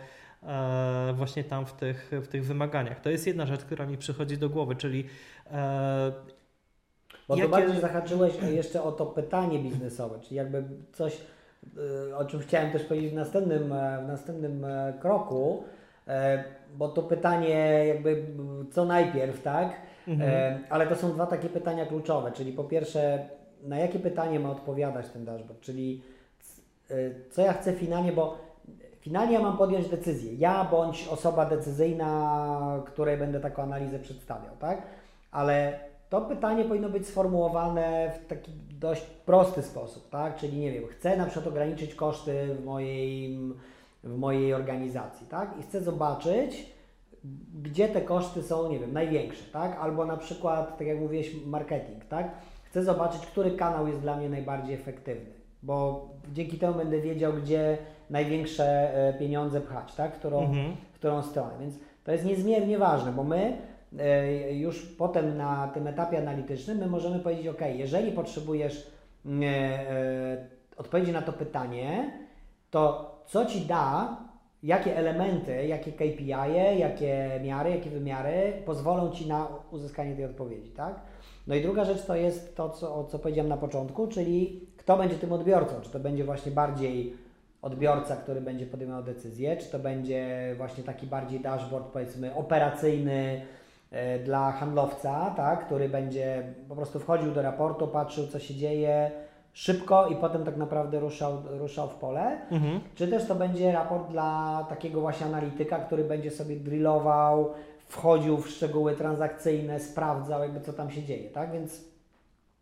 właśnie 1.15 1.45
tam 1.45 1.67
w 1.67 1.73
tych, 1.73 2.11
w 2.23 2.29
tych 2.29 2.45
wymaganiach. 2.45 3.01
To 3.01 3.11
jest 3.11 3.27
jedna 3.27 3.47
rzecz, 3.47 3.61
która 3.61 3.87
mi 3.87 3.99
przychodzi 3.99 4.39
do 4.39 4.51
głowy, 4.51 4.77
czyli 4.77 5.05
bo 7.29 7.37
Jakie... 7.37 7.51
to 7.51 7.57
bardziej 7.57 7.81
zahaczyłeś 7.81 8.33
jeszcze 8.51 8.83
o 8.83 8.93
to 8.93 9.07
pytanie 9.07 9.59
biznesowe, 9.59 10.21
czyli 10.21 10.37
jakby 10.37 10.65
coś, 10.93 11.21
y, 12.09 12.17
o 12.17 12.25
czym 12.25 12.41
chciałem 12.41 12.73
też 12.73 12.85
powiedzieć 12.85 13.13
w 13.13 13.15
następnym, 13.15 13.73
e, 13.73 14.03
w 14.05 14.09
następnym 14.09 14.65
e, 14.65 14.95
kroku, 15.01 15.63
e, 16.09 16.45
bo 16.77 16.89
to 16.89 17.03
pytanie 17.03 17.87
jakby 17.87 18.25
co 18.71 18.85
najpierw, 18.85 19.43
tak? 19.43 19.73
Mhm. 20.09 20.65
Ale 20.71 20.87
to 20.87 20.97
są 20.97 21.13
dwa 21.13 21.27
takie 21.27 21.49
pytania 21.49 21.87
kluczowe, 21.87 22.33
czyli 22.33 22.53
po 22.53 22.65
pierwsze, 22.65 23.29
na 23.63 23.79
jakie 23.79 23.99
pytanie 23.99 24.41
ma 24.41 24.51
odpowiadać 24.51 25.09
ten 25.09 25.25
dashboard, 25.25 25.61
czyli 25.61 26.03
co 27.31 27.43
ja 27.43 27.53
chcę 27.53 27.73
finalnie, 27.73 28.13
bo 28.13 28.39
finalnie 29.01 29.33
ja 29.33 29.41
mam 29.41 29.59
podjąć 29.59 29.89
decyzję, 29.89 30.35
ja 30.35 30.65
bądź 30.65 31.09
osoba 31.09 31.47
decyzyjna, 31.47 32.83
której 32.87 33.17
będę 33.17 33.41
taką 33.41 33.63
analizę 33.63 33.99
przedstawiał, 33.99 34.57
tak? 34.61 34.83
Ale 35.31 35.79
to 36.11 36.21
pytanie 36.21 36.65
powinno 36.65 36.89
być 36.89 37.07
sformułowane 37.07 38.13
w 38.25 38.27
taki 38.27 38.53
dość 38.71 39.03
prosty 39.03 39.63
sposób, 39.63 40.11
tak? 40.11 40.37
Czyli 40.37 40.59
nie 40.59 40.73
wiem, 40.73 40.87
chcę 40.87 41.17
na 41.17 41.25
przykład 41.25 41.47
ograniczyć 41.47 41.95
koszty 41.95 42.55
w 42.55 42.65
mojej, 42.65 43.39
w 44.05 44.19
mojej 44.19 44.55
organizacji, 44.55 45.27
tak? 45.27 45.55
I 45.61 45.63
chcę 45.63 45.81
zobaczyć, 45.81 46.73
gdzie 47.63 47.89
te 47.89 48.01
koszty 48.01 48.43
są, 48.43 48.71
nie 48.71 48.79
wiem, 48.79 48.93
największe, 48.93 49.45
tak? 49.53 49.79
Albo 49.81 50.05
na 50.05 50.17
przykład, 50.17 50.79
tak 50.79 50.87
jak 50.87 51.01
mówiłeś, 51.01 51.35
marketing, 51.47 52.05
tak? 52.05 52.31
Chcę 52.65 52.83
zobaczyć, 52.83 53.27
który 53.27 53.51
kanał 53.51 53.89
jest 53.89 54.01
dla 54.01 54.17
mnie 54.17 54.29
najbardziej 54.29 54.75
efektywny, 54.75 55.31
bo 55.63 56.09
dzięki 56.33 56.59
temu 56.59 56.75
będę 56.75 57.01
wiedział, 57.01 57.33
gdzie 57.33 57.79
największe 58.11 58.95
e, 59.09 59.19
pieniądze 59.19 59.61
pchać, 59.61 59.95
tak? 59.95 60.13
Którą, 60.13 60.41
mhm. 60.41 60.77
którą 60.95 61.23
stronę. 61.23 61.53
Więc 61.61 61.75
to 62.05 62.13
jest 62.13 62.25
niezmiernie 62.25 62.79
ważne, 62.79 63.13
bo 63.13 63.25
my 63.25 63.59
już 64.53 64.83
potem 64.87 65.37
na 65.37 65.69
tym 65.69 65.87
etapie 65.87 66.19
analitycznym 66.19 66.79
my 66.79 66.87
możemy 66.87 67.19
powiedzieć, 67.19 67.47
ok, 67.47 67.61
jeżeli 67.75 68.13
potrzebujesz 68.13 68.91
e, 69.27 69.45
e, 69.45 70.47
odpowiedzi 70.77 71.13
na 71.13 71.23
to 71.23 71.33
pytanie, 71.33 72.13
to 72.71 73.15
co 73.27 73.47
Ci 73.47 73.61
da, 73.61 74.17
jakie 74.63 74.97
elementy, 74.97 75.67
jakie 75.67 75.93
KPI, 75.93 76.29
jakie 76.79 77.41
miary, 77.45 77.71
jakie 77.71 77.91
wymiary 77.91 78.63
pozwolą 78.67 79.11
Ci 79.11 79.29
na 79.29 79.49
uzyskanie 79.71 80.17
tej 80.17 80.25
odpowiedzi, 80.25 80.71
tak? 80.71 81.01
No 81.47 81.55
i 81.55 81.63
druga 81.63 81.85
rzecz 81.85 82.05
to 82.05 82.17
jest 82.17 82.57
to, 82.57 82.71
co, 82.71 83.05
co 83.05 83.19
powiedziałem 83.19 83.49
na 83.49 83.57
początku, 83.57 84.07
czyli 84.07 84.67
kto 84.77 84.97
będzie 84.97 85.17
tym 85.17 85.33
odbiorcą, 85.33 85.81
czy 85.81 85.91
to 85.91 86.01
będzie 86.01 86.25
właśnie 86.25 86.53
bardziej 86.53 87.17
odbiorca, 87.63 88.17
który 88.17 88.41
będzie 88.41 88.67
podejmował 88.67 89.03
decyzję, 89.03 89.57
czy 89.57 89.71
to 89.71 89.79
będzie 89.79 90.55
właśnie 90.57 90.85
taki 90.85 91.07
bardziej 91.07 91.41
dashboard, 91.41 91.87
powiedzmy, 91.87 92.35
operacyjny, 92.35 93.41
E, 93.41 93.58
dla 94.25 94.53
handlowca, 94.53 95.35
tak, 95.37 95.67
który 95.67 95.89
będzie 95.89 96.43
po 96.69 96.77
prostu 96.77 97.01
wchodził 97.01 97.33
do 97.33 97.43
raportu, 97.43 97.89
patrzył 97.89 98.27
co 98.27 98.39
się 98.39 98.55
dzieje 98.55 99.11
szybko 99.53 100.09
i 100.09 100.17
potem 100.17 100.45
tak 100.45 100.57
naprawdę 100.57 101.01
ruszał, 101.01 101.43
ruszał 101.47 101.89
w 101.89 101.95
pole, 101.95 102.39
mhm. 102.51 102.81
czy 102.95 103.09
też 103.09 103.27
to 103.27 103.35
będzie 103.35 103.73
raport 103.73 104.11
dla 104.11 104.67
takiego 104.69 105.01
właśnie 105.01 105.27
analityka, 105.27 105.79
który 105.79 106.05
będzie 106.05 106.31
sobie 106.31 106.57
drillował, 106.57 107.53
wchodził 107.79 108.37
w 108.37 108.49
szczegóły 108.49 108.97
transakcyjne, 108.97 109.81
sprawdzał 109.81 110.41
jakby 110.41 110.61
co 110.61 110.73
tam 110.73 110.91
się 110.91 111.03
dzieje, 111.03 111.31
tak, 111.31 111.53
więc 111.53 111.85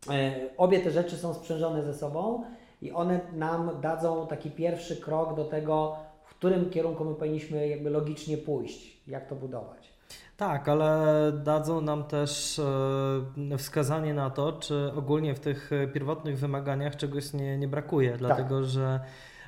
e, 0.09 0.31
obie 0.57 0.79
te 0.79 0.91
rzeczy 0.91 1.17
są 1.17 1.33
sprzężone 1.33 1.83
ze 1.83 1.93
sobą 1.93 2.43
i 2.81 2.91
one 2.91 3.19
nam 3.33 3.81
dadzą 3.81 4.27
taki 4.27 4.51
pierwszy 4.51 4.97
krok 4.97 5.35
do 5.35 5.45
tego, 5.45 5.95
w 6.23 6.29
którym 6.29 6.69
kierunku 6.69 7.05
my 7.05 7.15
powinniśmy 7.15 7.67
jakby 7.67 7.89
logicznie 7.89 8.37
pójść, 8.37 9.07
jak 9.07 9.27
to 9.27 9.35
budować. 9.35 9.96
Tak, 10.37 10.69
ale 10.69 11.31
dadzą 11.43 11.81
nam 11.81 12.03
też 12.03 12.59
e, 12.59 13.57
wskazanie 13.57 14.13
na 14.13 14.29
to, 14.29 14.53
czy 14.53 14.91
ogólnie 14.95 15.35
w 15.35 15.39
tych 15.39 15.71
pierwotnych 15.93 16.39
wymaganiach 16.39 16.95
czegoś 16.95 17.33
nie, 17.33 17.57
nie 17.57 17.67
brakuje, 17.67 18.09
tak. 18.09 18.19
dlatego 18.19 18.63
że 18.63 18.99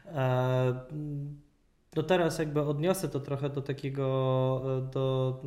e, 0.05 0.85
do 1.93 2.03
teraz 2.03 2.39
jakby 2.39 2.61
odniosę 2.61 3.09
to 3.09 3.19
trochę 3.19 3.49
do 3.49 3.61
takiego, 3.61 4.61
e, 4.77 4.91
do 4.91 5.41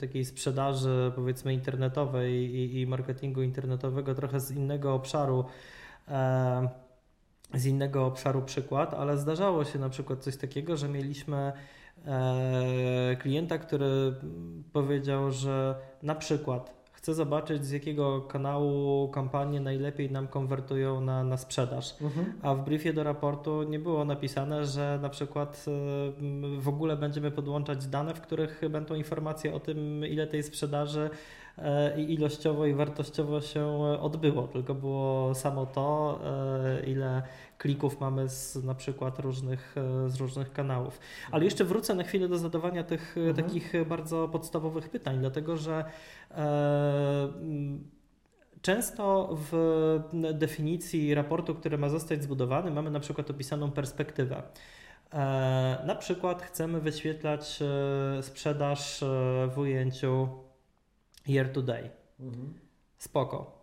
takiej 0.00 0.24
sprzedaży 0.24 1.12
powiedzmy 1.14 1.54
internetowej 1.54 2.34
i, 2.34 2.80
i 2.80 2.86
marketingu 2.86 3.42
internetowego 3.42 4.14
trochę 4.14 4.40
z 4.40 4.50
innego 4.50 4.94
obszaru 4.94 5.44
z 7.54 7.66
innego 7.66 8.06
obszaru 8.06 8.42
przykład, 8.42 8.94
ale 8.94 9.18
zdarzało 9.18 9.64
się 9.64 9.78
na 9.78 9.88
przykład 9.88 10.18
coś 10.18 10.36
takiego, 10.36 10.76
że 10.76 10.88
mieliśmy 10.88 11.36
E, 11.36 11.77
klienta, 13.18 13.58
który 13.58 14.14
powiedział, 14.72 15.30
że 15.30 15.74
na 16.02 16.14
przykład 16.14 16.78
chce 16.98 17.14
zobaczyć 17.14 17.66
z 17.66 17.70
jakiego 17.70 18.20
kanału 18.20 19.08
kampanie 19.08 19.60
najlepiej 19.60 20.10
nam 20.10 20.28
konwertują 20.28 21.00
na, 21.00 21.24
na 21.24 21.36
sprzedaż. 21.36 21.96
Mhm. 22.00 22.32
A 22.42 22.54
w 22.54 22.64
briefie 22.64 22.92
do 22.92 23.02
raportu 23.04 23.62
nie 23.62 23.78
było 23.78 24.04
napisane, 24.04 24.66
że 24.66 24.98
na 25.02 25.08
przykład 25.08 25.64
e, 25.68 26.60
w 26.60 26.68
ogóle 26.68 26.96
będziemy 26.96 27.30
podłączać 27.30 27.86
dane, 27.86 28.14
w 28.14 28.20
których 28.20 28.60
będą 28.70 28.94
informacje 28.94 29.54
o 29.54 29.60
tym, 29.60 30.06
ile 30.06 30.26
tej 30.26 30.42
sprzedaży 30.42 31.10
i 31.96 32.14
ilościowo 32.14 32.66
i 32.66 32.74
wartościowo 32.74 33.40
się 33.40 33.66
odbyło, 34.00 34.48
tylko 34.48 34.74
było 34.74 35.34
samo 35.34 35.66
to, 35.66 36.20
ile 36.86 37.22
klików 37.58 38.00
mamy 38.00 38.28
z 38.28 38.64
na 38.64 38.74
przykład 38.74 39.18
różnych, 39.18 39.74
z 40.06 40.16
różnych 40.16 40.52
kanałów. 40.52 41.00
Ale 41.30 41.44
jeszcze 41.44 41.64
wrócę 41.64 41.94
na 41.94 42.02
chwilę 42.02 42.28
do 42.28 42.38
zadawania 42.38 42.84
tych 42.84 43.16
mhm. 43.16 43.36
takich 43.36 43.72
bardzo 43.86 44.28
podstawowych 44.28 44.88
pytań, 44.90 45.18
dlatego 45.18 45.56
że 45.56 45.84
Często 48.62 49.36
w 49.50 50.00
definicji 50.34 51.14
raportu, 51.14 51.54
który 51.54 51.78
ma 51.78 51.88
zostać 51.88 52.22
zbudowany, 52.22 52.70
mamy 52.70 52.90
na 52.90 53.00
przykład 53.00 53.30
opisaną 53.30 53.70
perspektywę. 53.70 54.42
E, 55.12 55.82
na 55.86 55.94
przykład 55.94 56.42
chcemy 56.42 56.80
wyświetlać 56.80 57.58
e, 58.18 58.22
sprzedaż 58.22 59.02
e, 59.02 59.06
w 59.54 59.58
ujęciu 59.58 60.28
year 61.28 61.52
to 61.52 61.62
day. 61.62 61.90
Mhm. 62.20 62.54
Spoko. 62.98 63.58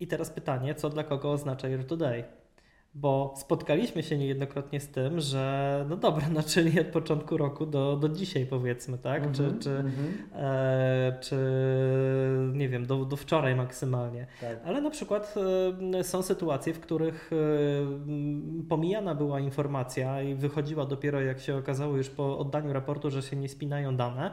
I 0.00 0.06
teraz 0.06 0.30
pytanie, 0.30 0.74
co 0.74 0.90
dla 0.90 1.04
kogo 1.04 1.32
oznacza 1.32 1.68
year 1.68 1.86
to 1.86 1.96
day? 1.96 2.24
bo 2.94 3.34
spotkaliśmy 3.36 4.02
się 4.02 4.18
niejednokrotnie 4.18 4.80
z 4.80 4.88
tym, 4.88 5.20
że 5.20 5.86
no 5.88 5.96
dobra, 5.96 6.28
no 6.34 6.42
czyli 6.42 6.80
od 6.80 6.86
początku 6.86 7.36
roku 7.36 7.66
do, 7.66 7.96
do 7.96 8.08
dzisiaj 8.08 8.46
powiedzmy, 8.46 8.98
tak? 8.98 9.22
Mm 9.22 9.32
-hmm, 9.32 9.36
czy, 9.36 9.58
czy, 9.64 9.70
mm 9.70 9.92
-hmm. 9.92 10.36
e, 10.36 11.18
czy 11.20 11.36
nie 12.52 12.68
wiem, 12.68 12.86
do, 12.86 13.04
do 13.04 13.16
wczoraj 13.16 13.56
maksymalnie. 13.56 14.26
Tak. 14.40 14.58
Ale 14.64 14.80
na 14.80 14.90
przykład 14.90 15.34
e, 15.98 16.04
są 16.04 16.22
sytuacje, 16.22 16.74
w 16.74 16.80
których 16.80 17.30
e, 17.32 17.36
pomijana 18.68 19.14
była 19.14 19.40
informacja 19.40 20.22
i 20.22 20.34
wychodziła 20.34 20.86
dopiero 20.86 21.20
jak 21.20 21.40
się 21.40 21.56
okazało 21.56 21.96
już 21.96 22.10
po 22.10 22.38
oddaniu 22.38 22.72
raportu, 22.72 23.10
że 23.10 23.22
się 23.22 23.36
nie 23.36 23.48
spinają 23.48 23.96
dane, 23.96 24.30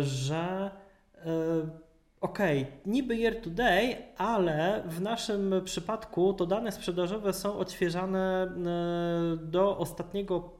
że 0.00 0.70
e, 1.14 1.86
OK, 2.20 2.38
niby 2.86 3.16
year 3.16 3.40
to 3.42 3.50
day, 3.50 3.96
ale 4.18 4.82
w 4.86 5.00
naszym 5.00 5.54
przypadku 5.64 6.32
to 6.32 6.46
dane 6.46 6.72
sprzedażowe 6.72 7.32
są 7.32 7.58
odświeżane 7.58 8.42
e, 8.42 9.36
do 9.36 9.78
ostatniego 9.78 10.52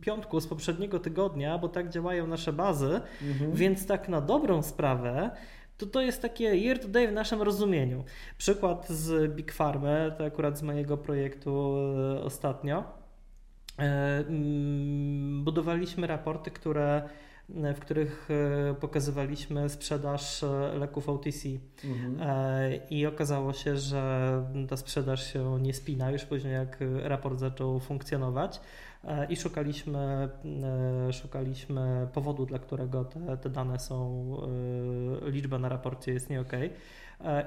piątku 0.00 0.40
z 0.40 0.46
poprzedniego 0.46 0.98
tygodnia, 0.98 1.58
bo 1.58 1.68
tak 1.68 1.88
działają 1.88 2.26
nasze 2.26 2.52
bazy, 2.52 3.00
mhm. 3.22 3.52
więc 3.52 3.86
tak 3.86 4.08
na 4.08 4.20
dobrą 4.20 4.62
sprawę 4.62 5.30
to 5.78 5.86
to 5.86 6.00
jest 6.00 6.22
takie 6.22 6.44
year 6.44 6.78
to 6.78 6.88
day 6.88 7.08
w 7.08 7.12
naszym 7.12 7.42
rozumieniu. 7.42 8.04
Przykład 8.38 8.88
z 8.88 9.34
Big 9.34 9.52
Pharma, 9.52 10.10
to 10.18 10.24
akurat 10.24 10.58
z 10.58 10.62
mojego 10.62 10.96
projektu 10.96 11.76
e, 12.16 12.22
ostatnio. 12.22 12.84
E, 13.78 14.24
budowaliśmy 15.44 16.06
raporty, 16.06 16.50
które 16.50 17.08
w 17.48 17.80
których 17.80 18.28
e, 18.30 18.74
pokazywaliśmy 18.74 19.68
sprzedaż 19.68 20.42
e, 20.42 20.74
leków 20.78 21.08
OTC. 21.08 21.48
Mhm. 21.84 22.16
E, 22.20 22.76
I 22.90 23.06
okazało 23.06 23.52
się, 23.52 23.76
że 23.76 24.42
ta 24.68 24.76
sprzedaż 24.76 25.32
się 25.32 25.60
nie 25.60 25.74
spina 25.74 26.10
już 26.10 26.24
później, 26.24 26.52
jak 26.52 26.78
raport 27.02 27.38
zaczął 27.38 27.80
funkcjonować. 27.80 28.60
I 29.28 29.36
szukaliśmy, 29.36 30.28
szukaliśmy 31.12 32.08
powodu, 32.12 32.46
dla 32.46 32.58
którego 32.58 33.04
te, 33.04 33.36
te 33.36 33.50
dane 33.50 33.78
są, 33.78 34.26
liczba 35.22 35.58
na 35.58 35.68
raporcie 35.68 36.12
jest 36.12 36.30
nie 36.30 36.40
ok. 36.40 36.52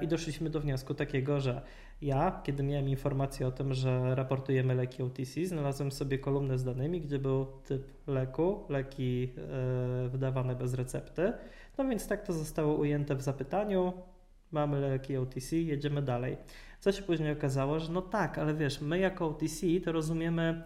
I 0.00 0.08
doszliśmy 0.08 0.50
do 0.50 0.60
wniosku 0.60 0.94
takiego, 0.94 1.40
że 1.40 1.62
ja, 2.02 2.40
kiedy 2.44 2.62
miałem 2.62 2.88
informację 2.88 3.46
o 3.46 3.52
tym, 3.52 3.74
że 3.74 4.14
raportujemy 4.14 4.74
leki 4.74 5.02
OTC, 5.02 5.46
znalazłem 5.46 5.92
sobie 5.92 6.18
kolumnę 6.18 6.58
z 6.58 6.64
danymi, 6.64 7.00
gdzie 7.00 7.18
był 7.18 7.46
typ 7.46 7.82
leku, 8.06 8.64
leki 8.68 9.32
e, 10.04 10.08
wydawane 10.08 10.54
bez 10.54 10.74
recepty. 10.74 11.32
No 11.78 11.84
więc 11.84 12.08
tak 12.08 12.26
to 12.26 12.32
zostało 12.32 12.74
ujęte 12.74 13.14
w 13.14 13.22
zapytaniu. 13.22 13.92
Mamy 14.52 14.80
leki 14.80 15.16
OTC, 15.16 15.56
jedziemy 15.56 16.02
dalej. 16.02 16.36
Co 16.80 16.92
się 16.92 17.02
później 17.02 17.32
okazało, 17.32 17.80
że 17.80 17.92
no 17.92 18.02
tak, 18.02 18.38
ale 18.38 18.54
wiesz, 18.54 18.80
my 18.80 18.98
jako 18.98 19.26
OTC 19.26 19.66
to 19.84 19.92
rozumiemy 19.92 20.62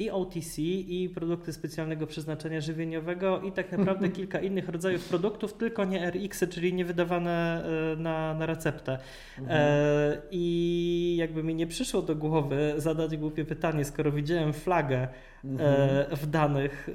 i 0.00 0.10
OTC, 0.10 0.62
i 0.62 1.08
produkty 1.14 1.52
specjalnego 1.52 2.06
przeznaczenia 2.06 2.60
żywieniowego, 2.60 3.40
i 3.40 3.52
tak 3.52 3.72
naprawdę 3.72 4.08
kilka 4.18 4.40
innych 4.40 4.68
rodzajów 4.68 5.08
produktów, 5.08 5.52
tylko 5.52 5.84
nie 5.84 6.10
RX, 6.10 6.44
czyli 6.50 6.74
nie 6.74 6.84
wydawane 6.84 7.64
e, 7.92 7.96
na, 7.96 8.34
na 8.34 8.46
receptę. 8.46 8.98
Mhm. 9.38 9.60
E, 9.60 10.16
I 10.30 11.16
jakby 11.18 11.42
mi 11.42 11.54
nie 11.54 11.66
przyszło 11.66 12.02
do 12.02 12.16
głowy 12.16 12.74
zadać 12.76 13.16
głupie 13.16 13.44
pytanie, 13.44 13.84
skoro 13.84 14.12
widziałem 14.12 14.52
flagę 14.52 14.98
e, 14.98 15.08
mhm. 15.44 16.16
w 16.16 16.26
danych 16.26 16.90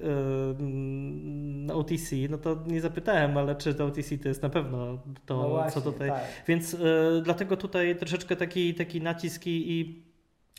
na 1.65 1.73
OTC, 1.73 2.15
no 2.29 2.37
to 2.37 2.63
nie 2.67 2.81
zapytałem, 2.81 3.37
ale 3.37 3.55
czy 3.55 3.73
to 3.73 3.85
OTC 3.85 4.17
to 4.17 4.27
jest 4.27 4.43
na 4.43 4.49
pewno 4.49 4.99
to, 5.25 5.41
no 5.41 5.49
właśnie, 5.49 5.81
co 5.81 5.91
tutaj. 5.91 6.09
Tak. 6.09 6.23
Więc 6.47 6.77
dlatego 7.23 7.57
tutaj 7.57 7.95
troszeczkę 7.95 8.35
taki, 8.35 8.73
taki 8.73 9.01
nacisk 9.01 9.41
i 9.47 10.05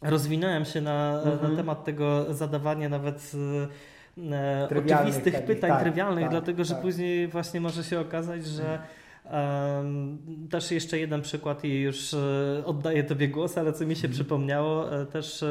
rozwinąłem 0.03 0.65
się 0.65 0.81
na, 0.81 1.23
mhm. 1.25 1.51
na 1.51 1.57
temat 1.57 1.85
tego 1.85 2.35
zadawania 2.35 2.89
nawet 2.89 3.33
e, 4.33 4.69
oczywistych 4.79 5.35
takich, 5.35 5.47
pytań, 5.47 5.71
tak, 5.71 5.83
trywialnych, 5.83 6.25
tak, 6.25 6.31
dlatego 6.31 6.65
że 6.65 6.75
tak. 6.75 6.83
później 6.83 7.29
właśnie 7.29 7.61
może 7.61 7.85
się 7.85 8.01
okazać, 8.01 8.47
że 8.47 8.79
um, 9.33 10.19
też 10.51 10.71
jeszcze 10.71 10.99
jeden 10.99 11.23
przykład 11.23 11.65
i 11.65 11.81
już 11.81 12.15
e, 12.15 12.63
oddaję 12.65 13.05
Tobie 13.05 13.29
głos, 13.29 13.59
ale 13.59 13.73
co 13.73 13.87
mi 13.87 13.95
się 13.95 14.07
mhm. 14.07 14.13
przypomniało, 14.13 15.01
e, 15.01 15.07
też 15.07 15.43
e, 15.43 15.47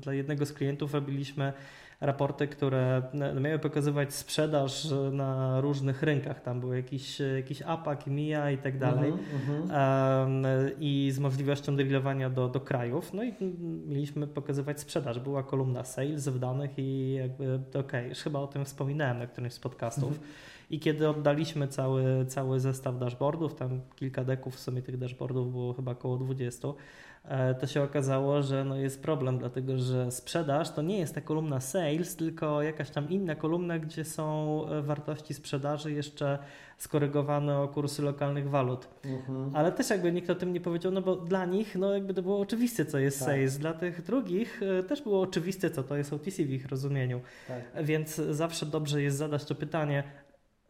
dla 0.00 0.14
jednego 0.14 0.46
z 0.46 0.52
klientów 0.52 0.94
robiliśmy 0.94 1.52
raporty, 2.00 2.48
które 2.48 3.02
miały 3.40 3.58
pokazywać 3.58 4.14
sprzedaż 4.14 4.88
na 5.12 5.60
różnych 5.60 6.02
rynkach. 6.02 6.42
Tam 6.42 6.60
był 6.60 6.72
jakiś, 6.72 7.20
jakiś 7.36 7.62
APAK, 7.62 8.06
MIA 8.06 8.50
i 8.50 8.58
tak 8.58 8.78
dalej. 8.78 9.10
Mm 9.10 9.68
-hmm. 9.68 10.70
I 10.80 11.10
z 11.12 11.18
możliwością 11.18 11.76
deglowania 11.76 12.30
do, 12.30 12.48
do 12.48 12.60
krajów. 12.60 13.14
No 13.14 13.24
i 13.24 13.34
mieliśmy 13.86 14.26
pokazywać 14.26 14.80
sprzedaż. 14.80 15.20
Była 15.20 15.42
kolumna 15.42 15.84
sales 15.84 16.28
w 16.28 16.38
danych 16.38 16.70
i 16.76 17.12
jakby 17.12 17.54
okej, 17.54 17.80
okay, 17.80 18.08
już 18.08 18.18
chyba 18.18 18.38
o 18.38 18.46
tym 18.46 18.64
wspominałem 18.64 19.18
na 19.18 19.26
którymś 19.26 19.52
z 19.52 19.58
podcastów. 19.58 20.12
-hmm. 20.12 20.22
I 20.70 20.80
kiedy 20.80 21.08
oddaliśmy 21.08 21.68
cały, 21.68 22.26
cały 22.26 22.60
zestaw 22.60 22.98
dashboardów, 22.98 23.54
tam 23.54 23.80
kilka 23.96 24.24
deków 24.24 24.56
w 24.56 24.60
sumie 24.60 24.82
tych 24.82 24.98
dashboardów 24.98 25.50
było 25.52 25.72
chyba 25.72 25.92
około 25.92 26.16
20, 26.16 26.68
E, 26.68 26.74
to 27.60 27.66
się 27.66 27.82
okazało, 27.82 28.42
że 28.42 28.64
no 28.64 28.76
jest 28.76 29.02
problem, 29.02 29.38
dlatego 29.38 29.78
że 29.78 30.10
sprzedaż 30.10 30.70
to 30.70 30.82
nie 30.82 30.98
jest 30.98 31.14
ta 31.14 31.20
kolumna 31.20 31.60
sales, 31.60 32.16
tylko 32.16 32.62
jakaś 32.62 32.90
tam 32.90 33.08
inna 33.08 33.34
kolumna, 33.34 33.78
gdzie 33.78 34.04
są 34.04 34.62
e, 34.68 34.82
wartości 34.82 35.34
sprzedaży 35.34 35.92
jeszcze 35.92 36.38
skorygowane 36.78 37.60
o 37.60 37.68
kursy 37.68 38.02
lokalnych 38.02 38.50
walut. 38.50 38.88
Mhm. 39.04 39.56
Ale 39.56 39.72
też 39.72 39.90
jakby 39.90 40.12
nikt 40.12 40.30
o 40.30 40.34
tym 40.34 40.52
nie 40.52 40.60
powiedział, 40.60 40.92
no 40.92 41.02
bo 41.02 41.16
dla 41.16 41.44
nich 41.44 41.76
no 41.76 41.94
jakby 41.94 42.14
to 42.14 42.22
było 42.22 42.40
oczywiste, 42.40 42.84
co 42.84 42.98
jest 42.98 43.18
tak. 43.18 43.28
sales. 43.28 43.58
Dla 43.58 43.72
tych 43.72 44.02
drugich 44.02 44.60
e, 44.62 44.82
też 44.82 45.02
było 45.02 45.20
oczywiste, 45.20 45.70
co 45.70 45.82
to 45.82 45.96
jest 45.96 46.12
OTC 46.12 46.44
w 46.44 46.50
ich 46.50 46.68
rozumieniu. 46.68 47.20
Tak. 47.48 47.84
Więc 47.84 48.14
zawsze 48.14 48.66
dobrze 48.66 49.02
jest 49.02 49.16
zadać 49.16 49.44
to 49.44 49.54
pytanie, 49.54 50.02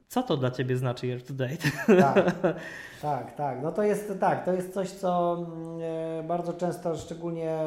co 0.08 0.22
to 0.22 0.36
dla 0.36 0.50
Ciebie 0.50 0.76
znaczy 0.76 1.06
year 1.06 1.22
to 1.22 1.34
date? 1.34 1.70
Tak, 1.86 2.34
tak, 3.02 3.34
tak. 3.36 3.62
No 3.62 3.72
to 3.72 3.82
jest 3.82 4.12
tak, 4.20 4.44
to 4.44 4.52
jest 4.52 4.74
coś, 4.74 4.90
co 4.90 5.38
mm, 5.38 5.80
e, 6.20 6.22
bardzo 6.22 6.52
często, 6.52 6.96
szczególnie 6.96 7.58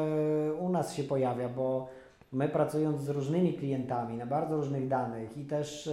u 0.60 0.68
nas 0.68 0.94
się 0.94 1.04
pojawia, 1.04 1.48
bo 1.48 1.88
my 2.32 2.48
pracując 2.48 3.00
z 3.00 3.08
różnymi 3.08 3.54
klientami 3.54 4.16
na 4.16 4.26
bardzo 4.26 4.56
różnych 4.56 4.88
danych 4.88 5.38
i 5.38 5.44
też 5.44 5.86
e, 5.86 5.90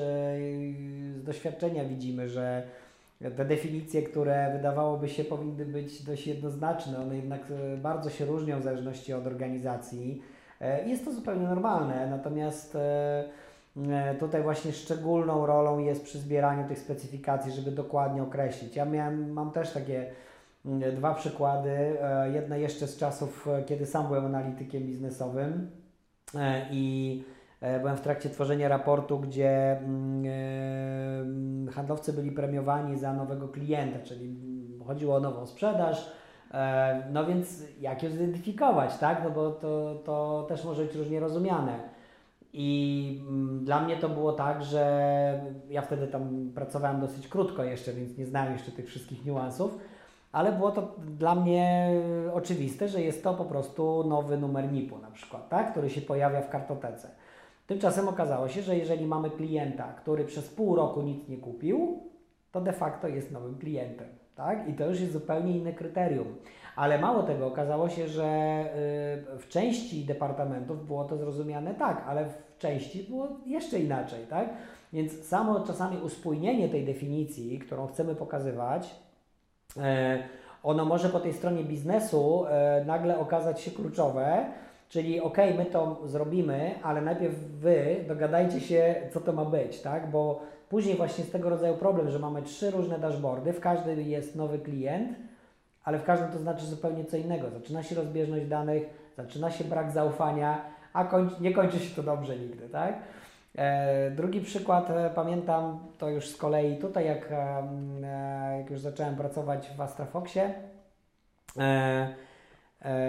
z 1.20 1.24
doświadczenia 1.24 1.86
widzimy, 1.86 2.30
że 2.30 2.64
te 3.38 3.46
definicje, 3.46 4.04
które 4.04 4.52
wydawałoby 4.54 5.10
się 5.10 5.24
powinny 5.24 5.66
być 5.66 6.04
dość 6.04 6.28
jednoznaczne, 6.28 7.00
one 7.00 7.16
jednak 7.16 7.42
e, 7.52 7.78
bardzo 7.78 8.10
się 8.10 8.26
różnią 8.26 8.60
w 8.60 8.64
zależności 8.64 9.14
od 9.14 9.28
organizacji. 9.28 10.22
Jest 10.86 11.06
to 11.06 11.14
zupełnie 11.14 11.48
normalne, 11.48 12.08
natomiast 12.10 12.76
E, 12.76 13.24
tutaj 14.20 14.44
właśnie 14.44 14.72
szczególną 14.72 15.46
rolą 15.46 15.80
jest 15.80 16.04
przy 16.04 16.20
zbieraniu 16.20 16.68
tych 16.68 16.80
specyfikacji, 16.80 17.52
żeby 17.52 17.72
dokładnie 17.72 18.24
określić. 18.24 18.76
Ja 18.76 18.86
miałem, 18.86 19.32
mam 19.34 19.52
też 19.52 19.74
takie 19.74 20.12
mm, 20.66 20.96
dwa 20.96 21.14
przykłady. 21.14 21.98
E, 22.02 22.32
jedne 22.32 22.60
jeszcze 22.60 22.88
z 22.88 22.98
czasów, 22.98 23.48
e, 23.48 23.64
kiedy 23.64 23.86
sam 23.86 24.08
byłem 24.08 24.26
analitykiem 24.26 24.84
biznesowym 24.84 25.72
i 26.72 27.24
byłem 27.80 27.98
w 27.98 28.02
trakcie 28.02 28.30
tworzenia 28.30 28.68
raportu, 28.68 29.20
gdzie 29.20 29.78
mm, 29.78 31.70
handlowcy 31.70 32.14
byli 32.14 32.32
premiowani 32.32 32.98
za 32.98 33.14
nowego 33.14 33.48
klienta, 33.48 34.00
czyli 34.00 34.36
chodziło 34.88 35.16
o 35.16 35.20
nową 35.20 35.46
sprzedaż. 35.46 36.12
No 37.12 37.26
więc 37.26 37.64
jak 37.80 38.04
ją 38.04 38.10
zidentyfikować, 38.10 38.98
tak? 38.98 39.22
No 39.24 39.30
bo 39.30 39.52
to, 39.52 39.96
to 40.06 40.46
też 40.50 40.66
może 40.66 40.84
być 40.84 40.96
różnie 40.96 41.20
rozumiane. 41.20 41.99
I 42.54 43.22
mm, 43.28 43.66
dla 43.66 43.82
mnie 43.82 43.98
to 43.98 44.10
było 44.10 44.34
tak, 44.34 44.64
że 44.64 45.42
ja 45.70 45.82
wtedy 45.82 46.08
tam 46.08 46.52
pracowałem 46.56 47.02
dosyć 47.02 47.28
krótko 47.28 47.64
jeszcze, 47.64 47.94
więc 47.94 48.18
nie 48.18 48.26
znałem 48.26 48.54
jeszcze 48.54 48.72
tych 48.72 48.88
wszystkich 48.88 49.26
niuansów, 49.26 49.78
ale 50.32 50.52
było 50.52 50.72
to 50.72 50.96
dla 51.18 51.36
mnie 51.36 51.92
oczywiste, 52.34 52.88
że 52.88 53.02
jest 53.02 53.24
to 53.24 53.34
po 53.34 53.46
prostu 53.46 54.04
nowy 54.04 54.38
numer 54.38 54.72
NIP-u 54.72 54.98
na 54.98 55.12
przykład, 55.12 55.50
tak? 55.50 55.72
który 55.72 55.90
się 55.90 56.02
pojawia 56.02 56.42
w 56.42 56.50
kartotece. 56.50 57.10
Tymczasem 57.68 58.08
okazało 58.08 58.48
się, 58.48 58.62
że 58.62 58.78
jeżeli 58.78 59.06
mamy 59.06 59.30
klienta, 59.30 59.84
który 59.84 60.26
przez 60.26 60.50
pół 60.50 60.76
roku 60.76 61.02
nic 61.02 61.28
nie 61.28 61.38
kupił, 61.38 62.00
to 62.52 62.62
de 62.62 62.74
facto 62.74 63.08
jest 63.08 63.32
nowym 63.32 63.58
klientem. 63.58 64.08
Tak? 64.36 64.70
I 64.70 64.74
to 64.74 64.90
już 64.90 65.00
jest 65.00 65.14
zupełnie 65.14 65.58
inne 65.58 65.74
kryterium. 65.74 66.28
Ale 66.80 66.98
mało 67.00 67.24
tego, 67.24 67.48
okazało 67.48 67.90
się, 67.90 68.08
że 68.08 68.24
y, 69.36 69.40
w 69.40 69.48
części 69.50 70.06
departamentów 70.06 70.88
było 70.88 71.04
to 71.04 71.18
zrozumiane 71.18 71.74
tak, 71.74 72.04
ale 72.08 72.26
w 72.26 72.58
części 72.58 73.04
było 73.04 73.28
jeszcze 73.46 73.80
inaczej. 73.80 74.26
Tak? 74.30 74.50
Więc 74.94 75.28
samo 75.28 75.60
czasami 75.60 75.98
uspójnienie 75.98 76.70
tej 76.70 76.86
definicji, 76.86 77.60
którą 77.60 77.88
chcemy 77.88 78.16
pokazywać, 78.16 78.96
e, 79.78 80.24
ono 80.64 80.86
może 80.86 81.10
po 81.10 81.20
tej 81.20 81.34
stronie 81.34 81.64
biznesu 81.64 82.46
e, 82.46 82.84
nagle 82.86 83.20
okazać 83.20 83.62
się 83.62 83.72
kluczowe, 83.72 84.46
czyli 84.90 85.22
ok, 85.22 85.38
my 85.58 85.66
to 85.66 86.02
zrobimy, 86.06 86.76
ale 86.84 87.02
najpierw 87.02 87.36
wy 87.36 87.96
dogadajcie 88.08 88.62
się, 88.62 88.96
co 89.14 89.20
to 89.20 89.34
ma 89.34 89.46
być, 89.46 89.82
tak? 89.82 90.12
Bo 90.12 90.42
później 90.70 90.96
właśnie 90.96 91.24
z 91.24 91.32
tego 91.32 91.50
rodzaju 91.50 91.78
problem, 91.78 92.10
że 92.10 92.20
mamy 92.20 92.42
trzy 92.42 92.72
różne 92.72 93.00
dashboardy, 93.00 93.54
w 93.54 93.60
każdym 93.60 94.02
jest 94.02 94.36
nowy 94.36 94.60
klient, 94.60 95.29
ale 95.84 96.00
w 96.00 96.04
każdym 96.04 96.32
to 96.32 96.40
znaczy 96.40 96.66
zupełnie 96.66 97.06
co 97.06 97.18
innego. 97.18 97.50
Zaczyna 97.50 97.84
się 97.84 97.96
rozbieżność 97.96 98.46
danych, 98.46 98.84
zaczyna 99.18 99.52
się 99.52 99.64
brak 99.64 99.92
zaufania, 99.92 100.62
a 100.94 101.06
kończy, 101.06 101.36
nie 101.42 101.54
kończy 101.54 101.80
się 101.80 101.96
to 101.96 102.04
dobrze 102.04 102.38
nigdy, 102.38 102.70
tak? 102.70 102.94
E, 103.58 104.12
drugi 104.12 104.42
przykład, 104.42 104.90
e, 104.90 105.12
pamiętam 105.16 105.80
to 105.98 106.10
już 106.10 106.28
z 106.28 106.38
kolei 106.38 106.78
tutaj, 106.78 107.06
jak, 107.06 107.32
e, 107.32 108.58
jak 108.58 108.70
już 108.70 108.80
zacząłem 108.80 109.16
pracować 109.16 109.70
w 109.78 109.82
Astrafoxie. 109.82 110.54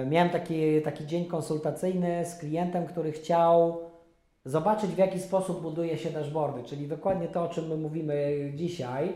Miałem 0.07 0.31
taki, 0.31 0.83
taki 0.83 1.07
dzień 1.07 1.25
konsultacyjny 1.25 2.25
z 2.25 2.39
klientem, 2.39 2.87
który 2.87 3.13
chciał 3.13 3.79
zobaczyć, 4.45 4.91
w 4.91 4.99
jaki 4.99 5.21
sposób 5.21 5.63
buduje 5.63 5.99
się 5.99 6.11
dashboardy, 6.11 6.63
czyli 6.63 6.89
dokładnie 6.89 7.29
to, 7.29 7.45
o 7.45 7.49
czym 7.49 7.69
my 7.69 7.77
mówimy 7.77 8.37
dzisiaj. 8.55 9.13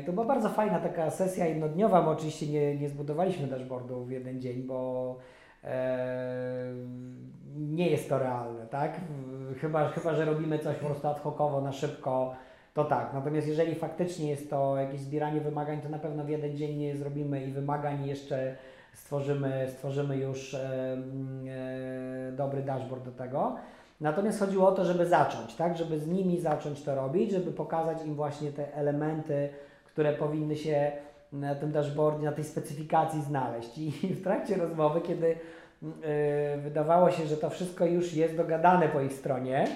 I 0.00 0.04
to 0.04 0.12
była 0.12 0.26
bardzo 0.26 0.48
fajna 0.48 0.80
taka 0.80 1.10
sesja 1.10 1.46
jednodniowa, 1.46 2.02
bo 2.02 2.10
oczywiście 2.10 2.46
nie, 2.46 2.76
nie 2.76 2.88
zbudowaliśmy 2.88 3.46
dashboardu 3.46 4.04
w 4.04 4.10
jeden 4.10 4.40
dzień, 4.40 4.62
bo 4.62 5.16
nie 7.56 7.90
jest 7.90 8.08
to 8.08 8.18
realne, 8.18 8.66
tak? 8.66 9.00
Chyba, 9.60 9.88
chyba 9.88 10.14
że 10.14 10.24
robimy 10.24 10.58
coś 10.58 10.76
po 10.76 10.86
prostu 10.86 11.08
ad 11.08 11.20
hocowo, 11.20 11.60
na 11.60 11.72
szybko, 11.72 12.34
to 12.74 12.84
tak. 12.84 13.14
Natomiast 13.14 13.48
jeżeli 13.48 13.74
faktycznie 13.74 14.30
jest 14.30 14.50
to 14.50 14.76
jakieś 14.76 15.00
zbieranie 15.00 15.40
wymagań, 15.40 15.80
to 15.80 15.88
na 15.88 15.98
pewno 15.98 16.24
w 16.24 16.28
jeden 16.28 16.56
dzień 16.56 16.76
nie 16.76 16.96
zrobimy 16.96 17.44
i 17.44 17.52
wymagań 17.52 18.06
jeszcze 18.06 18.56
stworzymy, 18.92 19.66
stworzymy 19.68 20.16
już 20.16 20.54
e, 20.54 20.58
e, 22.28 22.32
dobry 22.32 22.62
dashboard 22.62 23.04
do 23.04 23.12
tego. 23.12 23.56
Natomiast 24.00 24.40
chodziło 24.40 24.68
o 24.68 24.72
to, 24.72 24.84
żeby 24.84 25.06
zacząć, 25.06 25.54
tak? 25.54 25.76
Żeby 25.76 25.98
z 25.98 26.08
nimi 26.08 26.40
zacząć 26.40 26.82
to 26.82 26.94
robić, 26.94 27.30
żeby 27.30 27.52
pokazać 27.52 28.04
im 28.04 28.14
właśnie 28.14 28.52
te 28.52 28.74
elementy, 28.74 29.48
które 29.84 30.12
powinny 30.12 30.56
się 30.56 30.92
na 31.32 31.54
tym 31.54 31.72
dashboardzie, 31.72 32.24
na 32.24 32.32
tej 32.32 32.44
specyfikacji 32.44 33.22
znaleźć. 33.22 33.78
I 33.78 33.90
w 34.20 34.22
trakcie 34.22 34.56
rozmowy, 34.56 35.00
kiedy 35.00 35.26
yy, 35.82 35.88
wydawało 36.62 37.10
się, 37.10 37.26
że 37.26 37.36
to 37.36 37.50
wszystko 37.50 37.86
już 37.86 38.14
jest 38.14 38.36
dogadane 38.36 38.88
po 38.88 39.00
ich 39.00 39.12
stronie, 39.12 39.66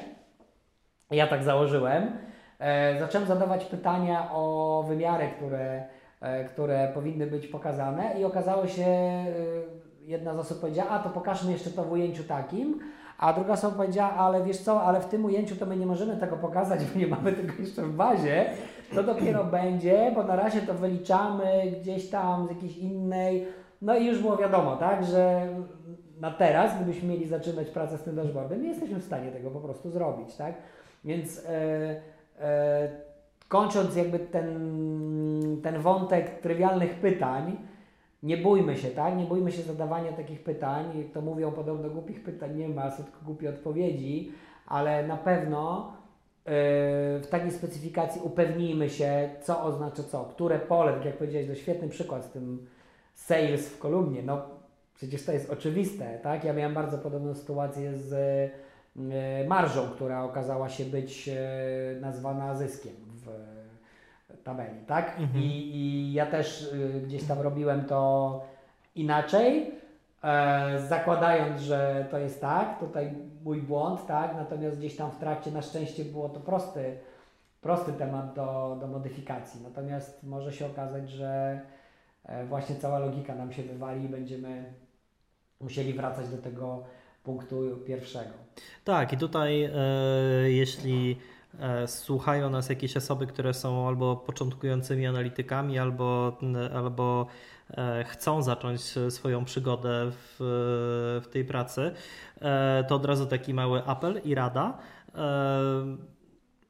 ja 1.10 1.26
tak 1.26 1.42
założyłem, 1.42 2.02
yy, 2.02 3.00
zacząłem 3.00 3.26
zadawać 3.26 3.64
pytania 3.64 4.28
o 4.32 4.84
wymiary, 4.88 5.28
które, 5.36 5.84
yy, 6.22 6.44
które 6.44 6.90
powinny 6.94 7.26
być 7.26 7.46
pokazane 7.46 8.20
i 8.20 8.24
okazało 8.24 8.66
się, 8.66 8.86
jedna 10.00 10.34
z 10.34 10.38
osób 10.38 10.60
powiedziała, 10.60 10.90
a 10.90 10.98
to 10.98 11.10
pokażmy 11.10 11.52
jeszcze 11.52 11.70
to 11.70 11.84
w 11.84 11.92
ujęciu 11.92 12.24
takim, 12.24 12.80
a 13.22 13.32
druga 13.32 13.52
osoba 13.52 13.76
powiedziała, 13.76 14.10
ale 14.10 14.44
wiesz 14.44 14.58
co, 14.58 14.82
ale 14.82 15.00
w 15.00 15.06
tym 15.06 15.24
ujęciu 15.24 15.56
to 15.56 15.66
my 15.66 15.76
nie 15.76 15.86
możemy 15.86 16.16
tego 16.16 16.36
pokazać, 16.36 16.84
bo 16.84 16.98
nie 16.98 17.06
mamy 17.06 17.32
tego 17.32 17.52
jeszcze 17.60 17.82
w 17.82 17.92
bazie. 17.92 18.44
To 18.94 19.02
dopiero 19.02 19.44
będzie, 19.60 20.12
bo 20.14 20.22
na 20.22 20.36
razie 20.36 20.60
to 20.60 20.74
wyliczamy 20.74 21.72
gdzieś 21.80 22.10
tam 22.10 22.46
z 22.46 22.50
jakiejś 22.50 22.76
innej. 22.76 23.46
No 23.82 23.96
i 23.96 24.06
już 24.06 24.18
było 24.18 24.36
wiadomo, 24.36 24.76
tak, 24.76 25.04
że 25.04 25.48
na 26.20 26.30
teraz, 26.30 26.76
gdybyśmy 26.76 27.08
mieli 27.08 27.28
zaczynać 27.28 27.70
pracę 27.70 27.98
z 27.98 28.02
tym 28.02 28.16
dashboardem, 28.16 28.62
nie 28.62 28.68
jesteśmy 28.68 28.98
w 28.98 29.04
stanie 29.04 29.30
tego 29.30 29.50
po 29.50 29.60
prostu 29.60 29.90
zrobić, 29.90 30.36
tak? 30.36 30.54
Więc 31.04 31.46
e, 31.46 32.00
e, 32.40 32.88
kończąc 33.48 33.96
jakby 33.96 34.18
ten, 34.18 35.60
ten 35.62 35.78
wątek 35.78 36.40
trywialnych 36.40 36.94
pytań, 36.94 37.56
nie 38.22 38.36
bójmy 38.36 38.76
się, 38.76 38.88
tak? 38.88 39.16
Nie 39.16 39.24
bójmy 39.24 39.52
się 39.52 39.62
zadawania 39.62 40.12
takich 40.12 40.44
pytań. 40.44 41.04
To 41.14 41.20
mówią, 41.20 41.52
podobno 41.52 41.90
głupich 41.90 42.22
pytań 42.22 42.56
nie 42.56 42.68
ma, 42.68 42.90
są 42.90 43.04
tylko 43.04 43.18
głupie 43.24 43.50
odpowiedzi, 43.50 44.32
ale 44.66 45.06
na 45.06 45.16
pewno 45.16 45.92
yy, 46.46 46.52
w 47.20 47.26
takiej 47.30 47.50
specyfikacji 47.50 48.20
upewnijmy 48.24 48.90
się, 48.90 49.30
co 49.42 49.62
oznacza 49.62 50.02
co, 50.02 50.24
które 50.24 50.58
pole, 50.58 50.92
tak 50.92 51.04
jak 51.04 51.18
powiedziałeś, 51.18 51.48
to 51.48 51.54
świetny 51.54 51.88
przykład 51.88 52.24
z 52.24 52.30
tym 52.30 52.66
sales 53.14 53.68
w 53.68 53.78
kolumnie. 53.78 54.22
No 54.22 54.42
przecież 54.94 55.24
to 55.24 55.32
jest 55.32 55.50
oczywiste, 55.50 56.18
tak? 56.22 56.44
Ja 56.44 56.52
miałem 56.52 56.74
bardzo 56.74 56.98
podobną 56.98 57.34
sytuację 57.34 57.96
z 57.96 58.10
yy, 58.96 59.48
marżą, 59.48 59.88
która 59.88 60.24
okazała 60.24 60.68
się 60.68 60.84
być 60.84 61.26
yy, 61.26 61.34
nazwana 62.00 62.54
zyskiem 62.54 63.11
tabeli, 64.44 64.86
tak? 64.86 65.18
Mhm. 65.18 65.44
I, 65.44 65.46
I 65.46 66.12
ja 66.12 66.26
też 66.26 66.72
y, 66.72 67.02
gdzieś 67.04 67.24
tam 67.24 67.40
robiłem 67.40 67.84
to 67.84 68.40
inaczej, 68.94 69.74
e, 70.24 70.78
zakładając, 70.88 71.60
że 71.60 72.06
to 72.10 72.18
jest 72.18 72.40
tak, 72.40 72.78
tutaj 72.78 73.14
mój 73.44 73.62
błąd, 73.62 74.06
tak? 74.06 74.34
Natomiast 74.34 74.78
gdzieś 74.78 74.96
tam 74.96 75.10
w 75.10 75.18
trakcie 75.18 75.50
na 75.50 75.62
szczęście 75.62 76.04
było 76.04 76.28
to 76.28 76.40
prosty, 76.40 76.98
prosty 77.60 77.92
temat 77.92 78.34
do, 78.34 78.76
do 78.80 78.86
modyfikacji. 78.86 79.62
Natomiast 79.62 80.22
może 80.22 80.52
się 80.52 80.66
okazać, 80.66 81.10
że 81.10 81.60
e, 82.24 82.44
właśnie 82.46 82.76
cała 82.76 82.98
logika 82.98 83.34
nam 83.34 83.52
się 83.52 83.62
wywali 83.62 84.04
i 84.04 84.08
będziemy 84.08 84.72
musieli 85.60 85.92
wracać 85.92 86.28
do 86.28 86.38
tego 86.38 86.84
punktu 87.24 87.76
pierwszego. 87.86 88.30
Tak, 88.84 89.12
i 89.12 89.16
tutaj 89.16 89.64
e, 89.64 89.70
jeśli 90.50 91.18
słuchają 91.86 92.50
nas 92.50 92.68
jakieś 92.68 92.96
osoby, 92.96 93.26
które 93.26 93.54
są 93.54 93.88
albo 93.88 94.16
początkującymi 94.16 95.06
analitykami, 95.06 95.78
albo, 95.78 96.38
albo 96.74 97.26
e, 97.70 98.04
chcą 98.04 98.42
zacząć 98.42 98.80
swoją 99.08 99.44
przygodę 99.44 100.10
w, 100.10 100.36
w 101.24 101.28
tej 101.32 101.44
pracy, 101.44 101.92
e, 102.40 102.84
to 102.88 102.94
od 102.94 103.04
razu 103.04 103.26
taki 103.26 103.54
mały 103.54 103.84
apel 103.84 104.20
i 104.24 104.34
rada. 104.34 104.78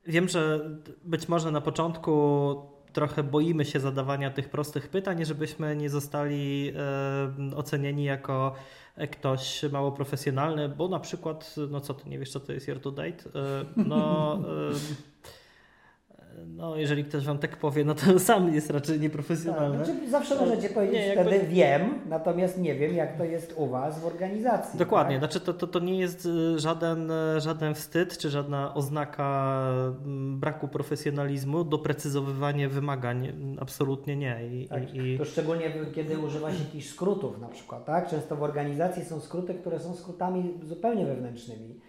Wiem, 0.07 0.29
że 0.29 0.71
być 1.05 1.29
może 1.29 1.51
na 1.51 1.61
początku 1.61 2.57
trochę 2.93 3.23
boimy 3.23 3.65
się 3.65 3.81
zadawania 3.81 4.31
tych 4.31 4.49
prostych 4.49 4.89
pytań, 4.89 5.25
żebyśmy 5.25 5.77
nie 5.77 5.91
zostali 5.91 6.73
ocenieni 7.57 8.05
jako 8.05 8.55
ktoś 9.11 9.63
mało 9.73 9.93
profesjonalny, 9.93 10.69
bo 10.69 10.89
na 10.89 11.01
przykład, 11.01 11.55
no 11.71 11.81
co 11.81 11.95
ty 11.95 12.09
nie 12.09 12.19
wiesz, 12.19 12.31
co 12.31 12.41
to 12.41 12.53
jest 12.53 12.69
year 12.69 12.81
to 12.81 12.91
date? 12.91 13.25
E, 13.35 13.65
no. 13.77 14.39
No, 16.47 16.77
jeżeli 16.77 17.05
ktoś 17.05 17.25
wam 17.25 17.39
tak 17.39 17.57
powie, 17.57 17.85
no 17.85 17.95
to 17.95 18.19
sam 18.31 18.55
jest 18.55 18.71
raczej 18.71 19.01
nieprofesjonalny. 19.01 19.79
Tak, 19.79 19.87
znaczy 19.87 20.11
zawsze 20.11 20.37
możecie 20.37 20.69
powiedzieć 20.69 20.97
nie, 20.97 21.07
jakby... 21.07 21.25
wtedy 21.25 21.47
wiem, 21.47 21.99
natomiast 22.09 22.59
nie 22.59 22.75
wiem, 22.75 22.95
jak 22.95 23.19
to 23.19 23.25
jest 23.25 23.55
u 23.57 23.67
Was 23.67 24.01
w 24.01 24.07
organizacji. 24.07 24.79
Dokładnie, 24.79 25.21
tak? 25.21 25.21
znaczy 25.21 25.47
to, 25.47 25.55
to, 25.55 25.67
to 25.67 25.79
nie 25.79 25.99
jest 25.99 26.27
y, 26.27 26.59
żaden, 26.59 27.11
y, 27.11 27.41
żaden 27.41 27.75
wstyd, 27.75 28.19
czy 28.19 28.31
żadna 28.31 28.75
oznaka 28.75 29.59
mm, 30.05 30.41
braku 30.41 30.69
profesjonalizmu, 30.69 31.65
doprecyzowywanie 31.65 32.69
wymagań, 32.69 33.33
absolutnie 33.61 34.17
nie. 34.17 34.47
I, 34.53 34.69
tak, 34.69 34.95
i... 34.95 35.19
To 35.19 35.25
szczególnie 35.25 35.73
kiedy 35.95 36.19
używa 36.19 36.53
się 36.53 36.59
jakichś 36.59 36.89
skrótów 36.89 37.41
na 37.41 37.49
przykład, 37.49 37.85
tak? 37.85 38.11
Często 38.11 38.37
w 38.37 38.43
organizacji 38.43 39.05
są 39.05 39.21
skróty, 39.21 39.55
które 39.55 39.81
są 39.81 39.95
skrótami 39.95 40.55
zupełnie 40.63 41.07
wewnętrznymi 41.07 41.81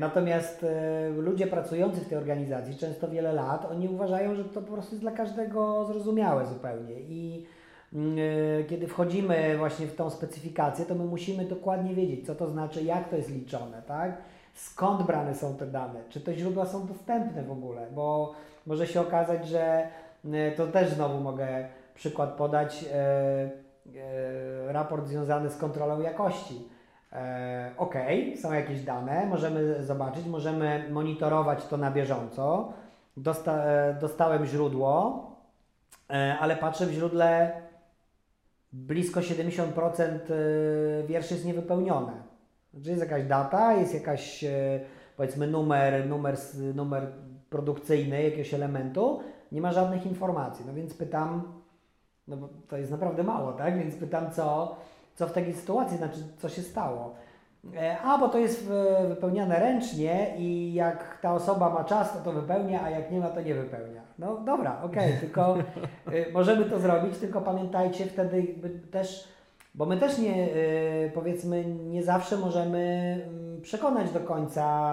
natomiast 0.00 0.64
e, 0.64 1.10
ludzie 1.10 1.46
pracujący 1.46 2.00
w 2.00 2.08
tej 2.08 2.18
organizacji 2.18 2.76
często 2.76 3.08
wiele 3.08 3.32
lat, 3.32 3.66
oni 3.70 3.88
uważają, 3.88 4.34
że 4.34 4.44
to 4.44 4.62
po 4.62 4.72
prostu 4.72 4.94
jest 4.94 5.02
dla 5.02 5.12
każdego 5.12 5.84
zrozumiałe 5.84 6.46
zupełnie. 6.46 7.00
I 7.00 7.46
mm, 7.92 8.16
e, 8.60 8.64
kiedy 8.64 8.86
wchodzimy 8.86 9.58
właśnie 9.58 9.86
w 9.86 9.96
tą 9.96 10.10
specyfikację, 10.10 10.84
to 10.84 10.94
my 10.94 11.04
musimy 11.04 11.44
dokładnie 11.44 11.94
wiedzieć, 11.94 12.26
co 12.26 12.34
to 12.34 12.46
znaczy, 12.46 12.82
jak 12.82 13.08
to 13.08 13.16
jest 13.16 13.30
liczone, 13.30 13.82
tak? 13.86 14.16
Skąd 14.54 15.02
brane 15.02 15.34
są 15.34 15.56
te 15.56 15.66
dane? 15.66 16.00
Czy 16.08 16.20
te 16.20 16.34
źródła 16.34 16.66
są 16.66 16.86
dostępne 16.86 17.42
w 17.42 17.50
ogóle? 17.50 17.86
Bo 17.94 18.34
może 18.66 18.86
się 18.86 19.00
okazać, 19.00 19.48
że 19.48 19.88
to 20.56 20.66
też 20.66 20.90
znowu 20.90 21.20
mogę 21.20 21.68
przykład 21.94 22.30
podać, 22.30 22.84
raport 24.68 25.06
związany 25.06 25.50
z 25.50 25.56
kontrolą 25.56 26.00
jakości 26.00 26.54
E, 26.54 26.81
ok, 27.76 27.94
są 28.42 28.52
jakieś 28.52 28.80
dane, 28.80 29.26
możemy 29.26 29.84
zobaczyć, 29.84 30.26
możemy 30.26 30.88
monitorować 30.90 31.66
to 31.66 31.76
na 31.76 31.90
bieżąco. 31.90 32.72
Dosta, 33.16 33.64
e, 33.64 33.94
dostałem 34.00 34.46
źródło, 34.46 35.26
e, 36.10 36.36
ale 36.40 36.56
patrzę 36.56 36.86
w 36.86 36.92
źródle 36.92 37.52
blisko 38.72 39.20
70% 39.20 40.32
wierszy 41.06 41.34
jest 41.34 41.46
niewypełnione. 41.46 42.12
Znaczy 42.74 42.90
jest 42.90 43.02
jakaś 43.02 43.24
data, 43.24 43.72
jest 43.72 43.94
jakaś 43.94 44.44
powiedzmy 45.16 45.46
numer, 45.46 46.08
numer, 46.08 46.36
numer 46.74 47.06
produkcyjny 47.50 48.22
jakiegoś 48.22 48.54
elementu, 48.54 49.20
nie 49.52 49.60
ma 49.60 49.72
żadnych 49.72 50.06
informacji. 50.06 50.64
No 50.66 50.74
więc 50.74 50.94
pytam, 50.94 51.42
no 52.28 52.36
bo 52.36 52.48
to 52.68 52.76
jest 52.76 52.90
naprawdę 52.90 53.22
mało, 53.22 53.52
tak? 53.52 53.78
Więc 53.78 53.94
pytam, 53.94 54.30
co, 54.30 54.76
co 55.14 55.26
w 55.26 55.32
takiej 55.32 55.54
sytuacji, 55.54 55.96
znaczy 55.96 56.18
co 56.38 56.48
się 56.48 56.62
stało. 56.62 57.14
E, 57.76 57.98
a, 58.00 58.18
bo 58.18 58.28
to 58.28 58.38
jest 58.38 58.68
wypełniane 59.08 59.58
ręcznie 59.58 60.34
i 60.38 60.74
jak 60.74 61.18
ta 61.20 61.34
osoba 61.34 61.70
ma 61.70 61.84
czas, 61.84 62.12
to 62.12 62.18
to 62.18 62.32
wypełnia, 62.32 62.82
a 62.82 62.90
jak 62.90 63.10
nie 63.10 63.20
ma, 63.20 63.28
to 63.28 63.40
nie 63.40 63.54
wypełnia. 63.54 64.00
No 64.18 64.36
dobra, 64.36 64.82
okej, 64.82 65.08
okay, 65.08 65.20
tylko 65.24 65.56
y, 66.12 66.32
możemy 66.32 66.64
to 66.64 66.78
zrobić, 66.78 67.18
tylko 67.18 67.40
pamiętajcie 67.40 68.06
wtedy 68.06 68.54
też, 68.90 69.28
bo 69.74 69.86
my 69.86 69.96
też 69.96 70.18
nie, 70.18 70.46
y, 70.46 71.10
powiedzmy, 71.14 71.64
nie 71.64 72.02
zawsze 72.02 72.36
możemy 72.36 72.78
mm, 73.28 73.60
przekonać 73.60 74.10
do 74.10 74.20
końca 74.20 74.92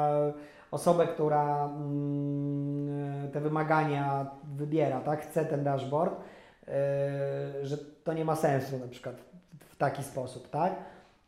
osobę, 0.72 1.08
która 1.08 1.66
mm, 1.66 3.32
te 3.32 3.42
wymagania 3.42 4.26
wybiera, 4.56 5.02
tak, 5.02 5.22
chce 5.22 5.46
ten 5.46 5.64
dashboard, 5.64 6.16
że 7.64 7.78
to 8.04 8.14
nie 8.14 8.26
ma 8.26 8.36
sensu 8.36 8.78
na 8.80 8.88
przykład 8.88 9.16
taki 9.80 10.04
sposób, 10.04 10.50
tak? 10.50 10.76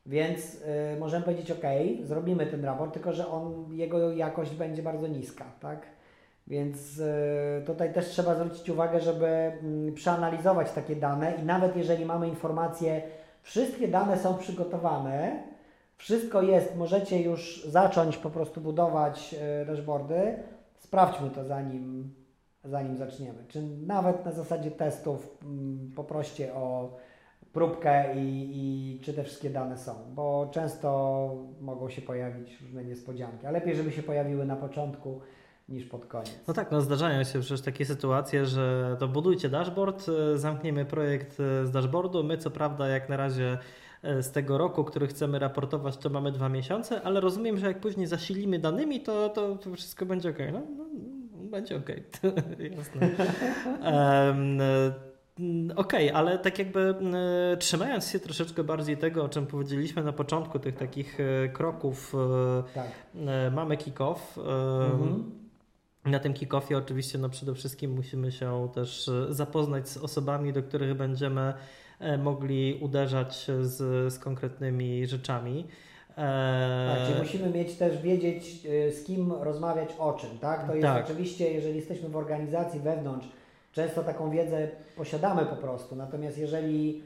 Więc 0.06 0.56
y, 0.96 1.00
możemy 1.00 1.26
powiedzieć, 1.26 1.52
ok, 1.52 1.64
zrobimy 2.04 2.48
ten 2.48 2.66
raport, 2.66 2.94
tylko 2.94 3.14
że 3.14 3.28
on, 3.28 3.68
jego 3.72 4.12
jakość 4.12 4.52
będzie 4.52 4.84
bardzo 4.84 5.08
niska, 5.08 5.46
tak? 5.60 5.82
Więc 6.48 7.00
y, 7.00 7.64
tutaj 7.66 7.94
też 7.94 8.06
trzeba 8.06 8.36
zwrócić 8.36 8.70
uwagę, 8.70 9.00
żeby 9.00 9.52
y, 9.90 9.92
przeanalizować 9.92 10.72
takie 10.72 10.96
dane 10.96 11.36
i 11.36 11.44
nawet 11.44 11.78
jeżeli 11.78 12.06
mamy 12.06 12.28
informacje, 12.28 13.02
wszystkie 13.42 13.88
dane 13.88 14.18
są 14.20 14.38
przygotowane, 14.38 15.44
wszystko 15.98 16.42
jest, 16.42 16.76
możecie 16.76 17.22
już 17.22 17.66
zacząć 17.66 18.18
po 18.18 18.30
prostu 18.30 18.62
budować 18.62 19.36
y, 19.62 19.66
dashboardy, 19.66 20.36
sprawdźmy 20.80 21.30
to 21.30 21.44
zanim, 21.44 22.14
zanim 22.64 22.98
zaczniemy. 22.98 23.44
Czy 23.48 23.62
nawet 23.88 24.26
na 24.26 24.32
zasadzie 24.32 24.72
testów 24.72 25.38
y, 25.92 25.96
poproście 25.96 26.54
o 26.54 26.98
próbkę 27.54 28.16
i, 28.16 28.50
i 28.54 29.00
czy 29.00 29.14
te 29.14 29.24
wszystkie 29.24 29.50
dane 29.50 29.78
są, 29.78 29.94
bo 30.16 30.50
często 30.54 31.36
mogą 31.62 31.90
się 31.90 32.02
pojawić 32.02 32.62
różne 32.62 32.84
niespodzianki, 32.84 33.46
a 33.46 33.52
lepiej, 33.52 33.76
żeby 33.76 33.92
się 33.92 34.04
pojawiły 34.04 34.46
na 34.46 34.56
początku 34.56 35.22
niż 35.70 35.86
pod 35.86 36.06
koniec. 36.06 36.40
No 36.48 36.54
tak, 36.54 36.72
no 36.72 36.82
zdarzają 36.82 37.24
się 37.24 37.40
przecież 37.40 37.62
takie 37.62 37.86
sytuacje, 37.86 38.46
że 38.46 38.96
to 39.00 39.08
budujcie 39.08 39.50
dashboard, 39.50 40.06
e, 40.10 40.38
zamkniemy 40.38 40.86
projekt 40.86 41.40
e, 41.40 41.66
z 41.66 41.72
dashboardu, 41.72 42.24
my 42.24 42.38
co 42.38 42.52
prawda 42.52 42.88
jak 42.88 43.10
na 43.10 43.18
razie 43.18 43.58
e, 44.04 44.24
z 44.24 44.32
tego 44.32 44.58
roku, 44.58 44.84
który 44.84 45.08
chcemy 45.08 45.40
raportować, 45.40 45.98
to 45.98 46.10
mamy 46.10 46.32
dwa 46.32 46.50
miesiące, 46.50 47.02
ale 47.02 47.20
rozumiem, 47.20 47.58
że 47.58 47.68
jak 47.68 47.80
później 47.80 48.08
zasilimy 48.08 48.60
danymi, 48.60 49.02
to, 49.02 49.30
to 49.30 49.58
wszystko 49.76 50.06
będzie 50.06 50.30
ok. 50.30 50.38
No, 50.54 50.62
no 50.78 50.86
będzie 51.50 51.78
ok. 51.78 51.90
Jasne. 52.78 53.10
um, 54.30 54.60
okej, 55.76 56.10
okay, 56.10 56.20
ale 56.20 56.40
tak 56.40 56.60
jakby 56.60 56.80
mm, 56.80 57.16
trzymając 57.60 58.08
się 58.08 58.20
troszeczkę 58.20 58.64
bardziej 58.64 58.98
tego, 58.98 59.24
o 59.24 59.30
czym 59.30 59.48
powiedzieliśmy 59.48 60.04
na 60.04 60.14
początku, 60.14 60.60
tych 60.60 60.76
takich 60.76 61.18
e, 61.20 61.50
kroków, 61.50 62.16
e, 62.16 62.64
tak. 62.74 62.88
E, 63.28 63.52
mamy 63.52 63.78
kick-off. 63.78 64.38
Mhm. 64.92 65.42
Na 66.06 66.20
tym 66.20 66.34
kick-offie 66.34 66.78
oczywiście 66.78 67.18
no 67.18 67.30
przede 67.30 67.54
wszystkim 67.54 67.92
musimy 67.92 68.32
się 68.32 68.70
też 68.74 69.10
zapoznać 69.30 69.90
z 69.90 69.98
osobami, 69.98 70.54
do 70.54 70.64
których 70.64 70.94
będziemy 70.94 71.54
mogli 72.20 72.80
uderzać 72.82 73.48
z, 73.62 74.14
z 74.14 74.20
konkretnymi 74.20 75.08
rzeczami. 75.08 75.68
Tak, 76.16 77.08
czyli 77.08 77.20
musimy 77.20 77.50
mieć 77.50 77.76
też 77.76 78.02
wiedzieć, 78.02 78.62
z 78.92 79.04
kim 79.04 79.32
rozmawiać 79.32 79.90
o 80.00 80.14
czym, 80.14 80.38
tak? 80.40 80.68
To 80.68 80.76
jest 80.76 80.88
tak. 80.88 81.06
oczywiście, 81.06 81.52
jeżeli 81.52 81.76
jesteśmy 81.76 82.10
w 82.10 82.16
organizacji 82.16 82.80
wewnątrz, 82.80 83.28
Często 83.72 84.04
taką 84.04 84.30
wiedzę 84.30 84.68
posiadamy 84.98 85.46
po 85.46 85.56
prostu, 85.56 85.96
natomiast 85.96 86.38
jeżeli 86.38 87.04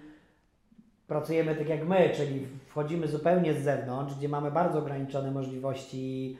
pracujemy 1.08 1.56
tak 1.56 1.70
jak 1.70 1.88
my, 1.88 2.10
czyli 2.16 2.48
wchodzimy 2.68 3.08
zupełnie 3.08 3.54
z 3.54 3.64
zewnątrz, 3.64 4.16
gdzie 4.16 4.30
mamy 4.30 4.52
bardzo 4.52 4.80
ograniczone 4.80 5.32
możliwości 5.32 6.38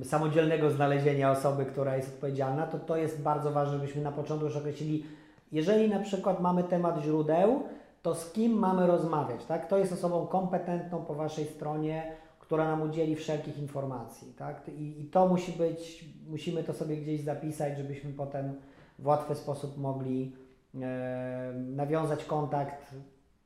e, 0.00 0.04
samodzielnego 0.04 0.70
znalezienia 0.70 1.30
osoby, 1.30 1.64
która 1.64 1.96
jest 1.96 2.08
odpowiedzialna, 2.08 2.66
to 2.66 2.78
to 2.78 2.96
jest 2.96 3.22
bardzo 3.22 3.50
ważne, 3.50 3.78
żebyśmy 3.78 4.02
na 4.02 4.12
początku 4.12 4.46
już 4.46 4.56
określili, 4.56 5.06
jeżeli 5.52 5.88
na 5.88 5.98
przykład 5.98 6.40
mamy 6.40 6.64
temat 6.64 7.02
źródeł, 7.02 7.62
to 8.02 8.14
z 8.14 8.32
kim 8.32 8.52
mamy 8.52 8.86
rozmawiać, 8.86 9.44
tak? 9.44 9.66
Kto 9.66 9.78
jest 9.78 9.92
osobą 9.92 10.26
kompetentną 10.26 11.04
po 11.04 11.14
Waszej 11.14 11.44
stronie, 11.44 12.12
która 12.50 12.64
nam 12.64 12.82
udzieli 12.82 13.16
wszelkich 13.16 13.58
informacji. 13.58 14.32
Tak? 14.38 14.68
I, 14.68 15.00
I 15.00 15.04
to 15.04 15.28
musi 15.28 15.52
być, 15.52 16.04
musimy 16.28 16.64
to 16.64 16.72
sobie 16.72 16.96
gdzieś 16.96 17.20
zapisać, 17.20 17.78
żebyśmy 17.78 18.12
potem 18.12 18.54
w 18.98 19.06
łatwy 19.06 19.34
sposób 19.34 19.78
mogli 19.78 20.32
e, 20.74 21.52
nawiązać 21.56 22.24
kontakt, 22.24 22.94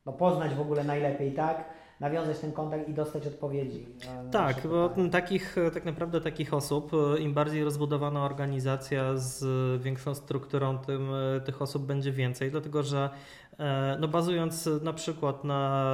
no 0.07 0.13
poznać 0.13 0.55
w 0.55 0.61
ogóle 0.61 0.85
najlepiej, 0.85 1.33
tak? 1.33 1.65
nawiązać 2.01 2.39
ten 2.39 2.53
kontakt 2.53 2.89
i 2.89 2.95
dostać 2.95 3.27
odpowiedzi. 3.27 3.87
Tak, 4.31 4.67
bo 4.67 4.91
takich, 5.11 5.57
tak 5.75 5.85
naprawdę 5.85 6.21
takich 6.21 6.55
osób, 6.55 6.93
im 7.19 7.35
bardziej 7.35 7.65
rozbudowana 7.65 8.25
organizacja 8.25 9.17
z 9.17 9.83
większą 9.83 10.15
strukturą, 10.15 10.79
tym 10.79 11.11
e, 11.15 11.41
tych 11.41 11.63
osób 11.63 11.87
będzie 11.87 12.13
więcej, 12.13 12.51
dlatego 12.51 12.83
że 12.83 13.11
e, 13.59 13.97
no 14.01 14.09
bazując 14.09 14.69
na 14.83 14.93
przykład 14.93 15.45
na, 15.45 15.85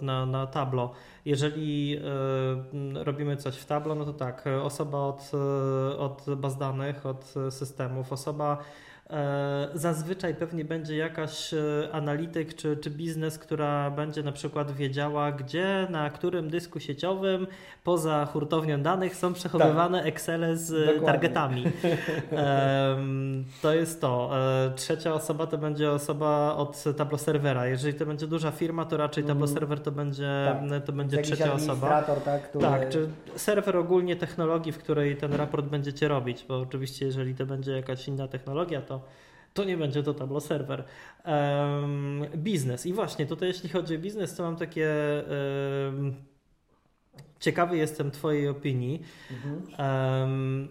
na, 0.00 0.26
na 0.26 0.46
Tableau, 0.46 0.90
jeżeli 1.24 1.96
e, 1.96 3.04
robimy 3.04 3.36
coś 3.36 3.56
w 3.56 3.66
Tableau, 3.66 3.98
no 3.98 4.04
to 4.04 4.12
tak, 4.12 4.44
osoba 4.62 4.98
od, 4.98 5.30
od 5.98 6.34
baz 6.36 6.58
danych, 6.58 7.06
od 7.06 7.34
systemów, 7.50 8.12
osoba 8.12 8.58
E, 8.58 8.91
zazwyczaj 9.74 10.34
pewnie 10.34 10.64
będzie 10.64 10.96
jakaś 10.96 11.54
e, 11.54 11.58
analityk 11.92 12.54
czy, 12.54 12.76
czy 12.76 12.90
biznes, 12.90 13.38
która 13.38 13.90
będzie 13.90 14.22
na 14.22 14.32
przykład 14.32 14.72
wiedziała, 14.72 15.32
gdzie, 15.32 15.86
na 15.90 16.10
którym 16.10 16.50
dysku 16.50 16.80
sieciowym 16.80 17.46
poza 17.84 18.26
hurtownią 18.26 18.82
danych 18.82 19.16
są 19.16 19.32
przechowywane 19.32 19.98
tak. 19.98 20.06
Excele 20.06 20.56
z 20.56 20.70
Dokładnie. 20.70 21.06
targetami. 21.06 21.64
to 23.62 23.74
jest 23.74 24.00
to. 24.00 24.30
E, 24.38 24.72
trzecia 24.76 25.14
osoba 25.14 25.46
to 25.46 25.58
będzie 25.58 25.90
osoba 25.90 26.54
od 26.56 26.84
Tableau 26.96 27.18
serwera. 27.18 27.66
Jeżeli 27.66 27.94
to 27.94 28.06
będzie 28.06 28.26
duża 28.26 28.50
firma, 28.50 28.84
to 28.84 28.96
raczej 28.96 29.24
Tableau 29.24 29.48
mhm. 29.48 29.58
serwer 29.58 29.80
to 29.80 29.92
będzie, 29.92 30.56
tak. 30.70 30.84
to 30.84 30.92
będzie 30.92 31.22
trzecia 31.22 31.52
osoba. 31.52 32.02
Tak, 32.24 32.48
który... 32.48 32.64
tak, 32.64 32.88
czy 32.88 33.08
serwer 33.36 33.76
ogólnie 33.76 34.16
technologii, 34.16 34.72
w 34.72 34.78
której 34.78 35.16
ten 35.16 35.32
raport 35.32 35.66
będziecie 35.66 36.08
robić, 36.08 36.44
bo 36.48 36.58
oczywiście 36.58 37.06
jeżeli 37.06 37.34
to 37.34 37.46
będzie 37.46 37.72
jakaś 37.72 38.08
inna 38.08 38.28
technologia, 38.28 38.82
to 38.82 39.01
to 39.54 39.64
nie 39.64 39.76
będzie 39.76 40.02
to 40.02 40.14
Tableau 40.14 40.40
Server. 40.40 40.84
Um, 41.24 42.26
biznes. 42.36 42.86
I 42.86 42.92
właśnie 42.92 43.26
tutaj, 43.26 43.48
jeśli 43.48 43.68
chodzi 43.68 43.96
o 43.96 43.98
biznes, 43.98 44.34
to 44.34 44.42
mam 44.42 44.56
takie. 44.56 44.88
Um, 45.86 46.14
ciekawy 47.40 47.76
jestem 47.76 48.10
Twojej 48.10 48.48
opinii. 48.48 49.02
Mhm. 49.30 49.62
Um, 50.22 50.68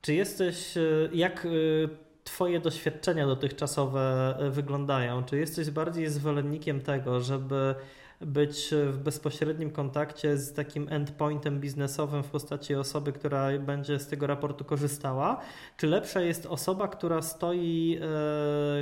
czy 0.00 0.14
jesteś. 0.14 0.74
Jak 1.12 1.44
y, 1.44 1.88
Twoje 2.24 2.60
doświadczenia 2.60 3.26
dotychczasowe 3.26 4.36
wyglądają? 4.50 5.24
Czy 5.24 5.38
jesteś 5.38 5.70
bardziej 5.70 6.08
zwolennikiem 6.08 6.80
tego, 6.80 7.20
żeby 7.20 7.74
być 8.20 8.74
w 8.92 8.98
bezpośrednim 8.98 9.70
kontakcie 9.70 10.36
z 10.36 10.52
takim 10.52 10.86
endpointem 10.90 11.60
biznesowym 11.60 12.22
w 12.22 12.30
postaci 12.30 12.74
osoby, 12.74 13.12
która 13.12 13.58
będzie 13.58 13.98
z 13.98 14.06
tego 14.06 14.26
raportu 14.26 14.64
korzystała, 14.64 15.40
czy 15.76 15.86
lepsza 15.86 16.20
jest 16.20 16.46
osoba, 16.46 16.88
która 16.88 17.22
stoi, 17.22 17.98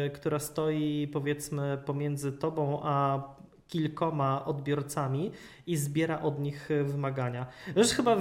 e, 0.06 0.10
która 0.10 0.38
stoi 0.38 1.08
powiedzmy 1.12 1.78
pomiędzy 1.84 2.32
tobą 2.32 2.80
a 2.82 3.22
kilkoma 3.68 4.44
odbiorcami 4.44 5.30
i 5.66 5.76
zbiera 5.76 6.22
od 6.22 6.40
nich 6.40 6.68
wymagania. 6.84 7.46
Już 7.76 7.88
chyba 7.88 8.16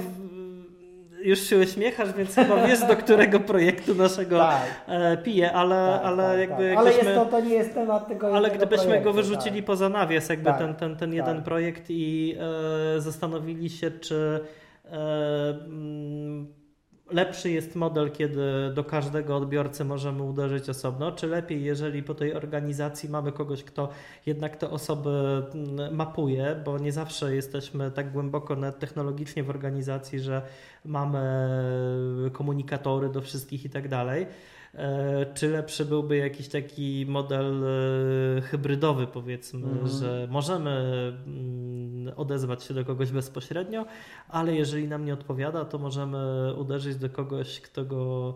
już 1.22 1.40
się 1.40 1.58
uśmiechasz, 1.58 2.14
więc 2.14 2.36
chyba 2.36 2.68
wiesz, 2.68 2.80
do 2.80 2.98
którego 2.98 3.40
projektu 3.40 3.96
naszego 3.96 4.38
tak. 4.38 4.62
E, 4.88 5.18
piję, 5.18 5.54
ale, 5.54 5.76
tak, 5.94 6.06
ale 6.06 6.24
tak, 6.24 6.40
jakby. 6.40 6.70
Tak. 6.70 6.78
Ale 6.78 6.94
jest 6.94 7.14
to, 7.16 7.26
to 7.26 7.40
nie 7.40 7.54
jest 7.54 7.74
temat 7.74 8.08
tego 8.08 8.36
Ale 8.36 8.52
gdybyśmy 8.52 8.86
projektu, 8.86 9.04
go 9.06 9.14
wyrzucili 9.14 9.58
tak. 9.58 9.66
poza 9.66 9.90
nawias, 9.90 10.30
jakby 10.30 10.46
tak, 10.46 10.58
ten, 10.58 10.76
ten, 10.76 10.96
ten 10.96 11.14
jeden 11.14 11.44
projekt 11.44 11.86
i 11.90 12.36
e, 12.98 13.02
zastanowili 13.02 13.70
się, 13.70 13.92
czy. 13.92 14.40
E, 14.86 14.98
mm, 15.66 16.65
lepszy 17.12 17.50
jest 17.50 17.76
model, 17.76 18.12
kiedy 18.12 18.72
do 18.74 18.84
każdego 18.84 19.38
odbiorcy 19.38 19.86
możemy 19.86 20.24
uderzyć 20.24 20.70
osobno, 20.70 21.12
czy 21.12 21.28
lepiej, 21.28 21.64
jeżeli 21.64 22.04
po 22.04 22.16
tej 22.16 22.34
organizacji 22.34 23.10
mamy 23.10 23.32
kogoś, 23.32 23.64
kto 23.64 23.90
jednak 24.26 24.58
te 24.58 24.70
osoby 24.70 25.44
mm, 25.54 25.96
mapuje, 25.96 26.62
bo 26.66 26.80
nie 26.80 26.92
zawsze 26.92 27.36
jesteśmy 27.36 27.92
tak 27.92 28.12
głęboko 28.12 28.56
technologicznie 28.72 29.44
w 29.44 29.50
organizacji, 29.50 30.20
że 30.20 30.42
mamy 30.86 31.20
komunikatory 32.34 33.10
do 33.10 33.22
wszystkich 33.22 33.66
i 33.66 33.70
tak 33.70 33.88
dalej. 33.88 34.28
E, 34.76 35.26
czy 35.34 35.50
lepszy 35.50 35.86
byłby 35.86 36.18
jakiś 36.18 36.48
taki 36.48 37.06
model 37.10 37.64
e, 37.64 38.42
hybrydowy, 38.42 39.08
powiedzmy, 39.08 39.68
mm. 39.68 39.88
że 39.88 40.28
możemy 40.32 40.72
mm, 41.28 42.14
odezwać 42.16 42.64
się 42.64 42.74
do 42.74 42.86
kogoś 42.86 43.12
bezpośrednio, 43.12 43.86
ale 44.30 44.56
jeżeli 44.56 44.88
nam 44.88 45.06
nie 45.06 45.14
odpowiada, 45.14 45.66
to 45.66 45.78
możemy 45.78 46.54
uderzyć 46.58 46.96
do 46.96 47.10
kogoś, 47.10 47.62
kto 47.62 47.86
go 47.86 48.36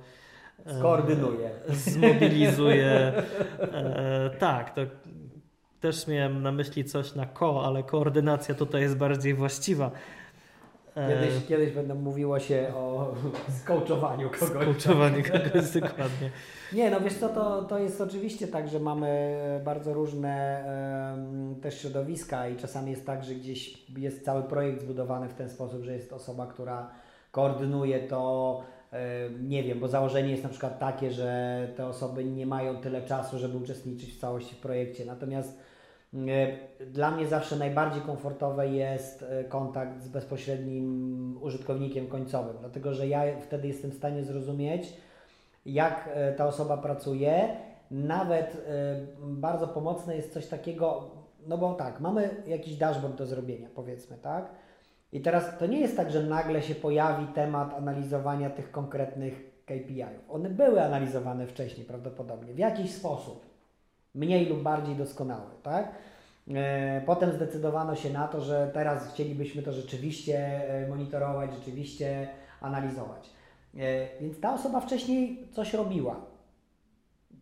Skoordynuje. 0.78 1.50
Zmobilizuje. 1.70 3.14
tak, 4.40 4.76
to 4.76 4.82
też 5.80 6.08
miałem 6.08 6.42
na 6.44 6.52
myśli 6.52 6.86
coś 6.86 7.16
na 7.16 7.26
ko, 7.26 7.66
ale 7.66 7.84
koordynacja 7.84 8.56
tutaj 8.56 8.82
jest 8.82 8.98
bardziej 8.98 9.34
właściwa. 9.34 9.92
Kiedyś, 11.08 11.46
kiedyś 11.48 11.72
będą 11.72 11.96
mówiło 11.96 12.40
się 12.40 12.72
o 12.76 13.14
skołczowaniu 13.64 14.30
kogoś. 14.30 14.50
Skołczowaniu 14.50 15.24
kogoś, 15.24 15.72
dokładnie. 15.82 16.32
Nie, 16.74 16.90
no 16.92 17.02
wiesz 17.02 17.14
co, 17.14 17.30
to, 17.30 17.64
to 17.64 17.80
jest 17.80 18.02
oczywiście 18.02 18.48
tak, 18.48 18.68
że 18.68 18.80
mamy 18.80 19.40
bardzo 19.66 19.94
różne 19.94 20.64
też 21.62 21.82
środowiska 21.82 22.50
i 22.50 22.58
czasami 22.58 22.92
jest 22.92 23.06
tak, 23.06 23.24
że 23.24 23.36
gdzieś 23.36 23.90
jest 23.98 24.26
cały 24.26 24.44
projekt 24.44 24.82
zbudowany 24.82 25.30
w 25.30 25.34
ten 25.34 25.50
sposób, 25.50 25.84
że 25.84 25.94
jest 25.94 26.14
osoba, 26.14 26.48
która 26.48 26.90
koordynuje 27.32 28.00
to, 28.00 28.64
nie 29.42 29.64
wiem, 29.64 29.80
bo 29.80 29.88
założenie 29.88 30.32
jest 30.32 30.44
na 30.44 30.50
przykład 30.50 30.80
takie, 30.80 31.12
że 31.12 31.68
te 31.76 31.88
osoby 31.88 32.26
nie 32.26 32.46
mają 32.46 32.78
tyle 32.78 33.02
czasu, 33.02 33.40
żeby 33.40 33.58
uczestniczyć 33.58 34.14
w 34.14 34.20
całości 34.20 34.56
w 34.56 34.60
projekcie. 34.60 35.06
Natomiast 35.06 35.60
dla 36.86 37.12
mnie 37.12 37.28
zawsze 37.28 37.56
najbardziej 37.56 38.02
komfortowe 38.02 38.68
jest 38.68 39.24
e, 39.24 39.44
kontakt 39.44 40.02
z 40.02 40.08
bezpośrednim 40.08 41.38
użytkownikiem 41.42 42.08
końcowym, 42.08 42.58
dlatego 42.60 42.94
że 42.94 43.08
ja 43.08 43.22
wtedy 43.42 43.68
jestem 43.68 43.92
w 43.92 43.98
stanie 43.98 44.24
zrozumieć, 44.24 44.94
jak 45.66 46.10
e, 46.14 46.34
ta 46.34 46.48
osoba 46.48 46.78
pracuje. 46.78 47.58
Nawet 47.92 48.66
e, 48.68 48.96
bardzo 49.22 49.68
pomocne 49.68 50.16
jest 50.16 50.34
coś 50.34 50.48
takiego, 50.48 51.12
no 51.48 51.58
bo 51.58 51.74
tak, 51.74 52.00
mamy 52.00 52.30
jakiś 52.48 52.76
dashboard 52.76 53.16
do 53.16 53.26
zrobienia, 53.26 53.68
powiedzmy, 53.76 54.18
tak? 54.18 54.52
I 55.12 55.22
teraz 55.22 55.58
to 55.58 55.66
nie 55.66 55.80
jest 55.80 55.98
tak, 55.98 56.12
że 56.12 56.24
nagle 56.24 56.62
się 56.62 56.76
pojawi 56.76 57.28
temat 57.28 57.74
analizowania 57.74 58.50
tych 58.50 58.72
konkretnych 58.72 59.64
KPI-ów. 59.66 60.30
One 60.30 60.50
były 60.50 60.82
analizowane 60.82 61.48
wcześniej 61.48 61.86
prawdopodobnie 61.86 62.54
w 62.54 62.58
jakiś 62.58 62.92
sposób, 62.94 63.49
mniej 64.16 64.46
lub 64.46 64.62
bardziej 64.62 64.96
doskonały, 64.96 65.52
tak? 65.64 65.92
E, 66.54 67.02
potem 67.06 67.32
zdecydowano 67.32 67.96
się 67.96 68.10
na 68.10 68.28
to, 68.28 68.42
że 68.42 68.72
teraz 68.74 69.14
chcielibyśmy 69.14 69.62
to 69.62 69.74
rzeczywiście 69.74 70.62
monitorować, 70.90 71.52
rzeczywiście 71.54 72.28
analizować. 72.62 73.30
E, 73.78 74.20
więc 74.22 74.40
ta 74.40 74.54
osoba 74.54 74.80
wcześniej 74.80 75.48
coś 75.52 75.74
robiła. 75.74 76.16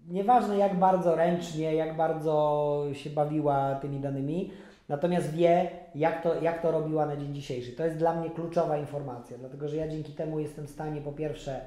Nieważne 0.08 0.58
jak 0.58 0.80
bardzo 0.80 1.16
ręcznie, 1.16 1.76
jak 1.76 1.98
bardzo 1.98 2.86
się 2.94 3.10
bawiła 3.10 3.76
tymi 3.76 4.00
danymi, 4.00 4.52
natomiast 4.90 5.34
wie, 5.34 5.70
jak 5.96 6.24
to, 6.24 6.42
jak 6.42 6.62
to 6.62 6.72
robiła 6.72 7.06
na 7.06 7.18
dzień 7.18 7.36
dzisiejszy. 7.36 7.72
To 7.72 7.86
jest 7.86 7.98
dla 7.98 8.16
mnie 8.16 8.30
kluczowa 8.30 8.78
informacja, 8.78 9.38
dlatego 9.38 9.68
że 9.68 9.76
ja 9.76 9.88
dzięki 9.88 10.14
temu 10.14 10.40
jestem 10.40 10.68
w 10.68 10.70
stanie 10.70 11.02
po 11.02 11.12
pierwsze 11.12 11.62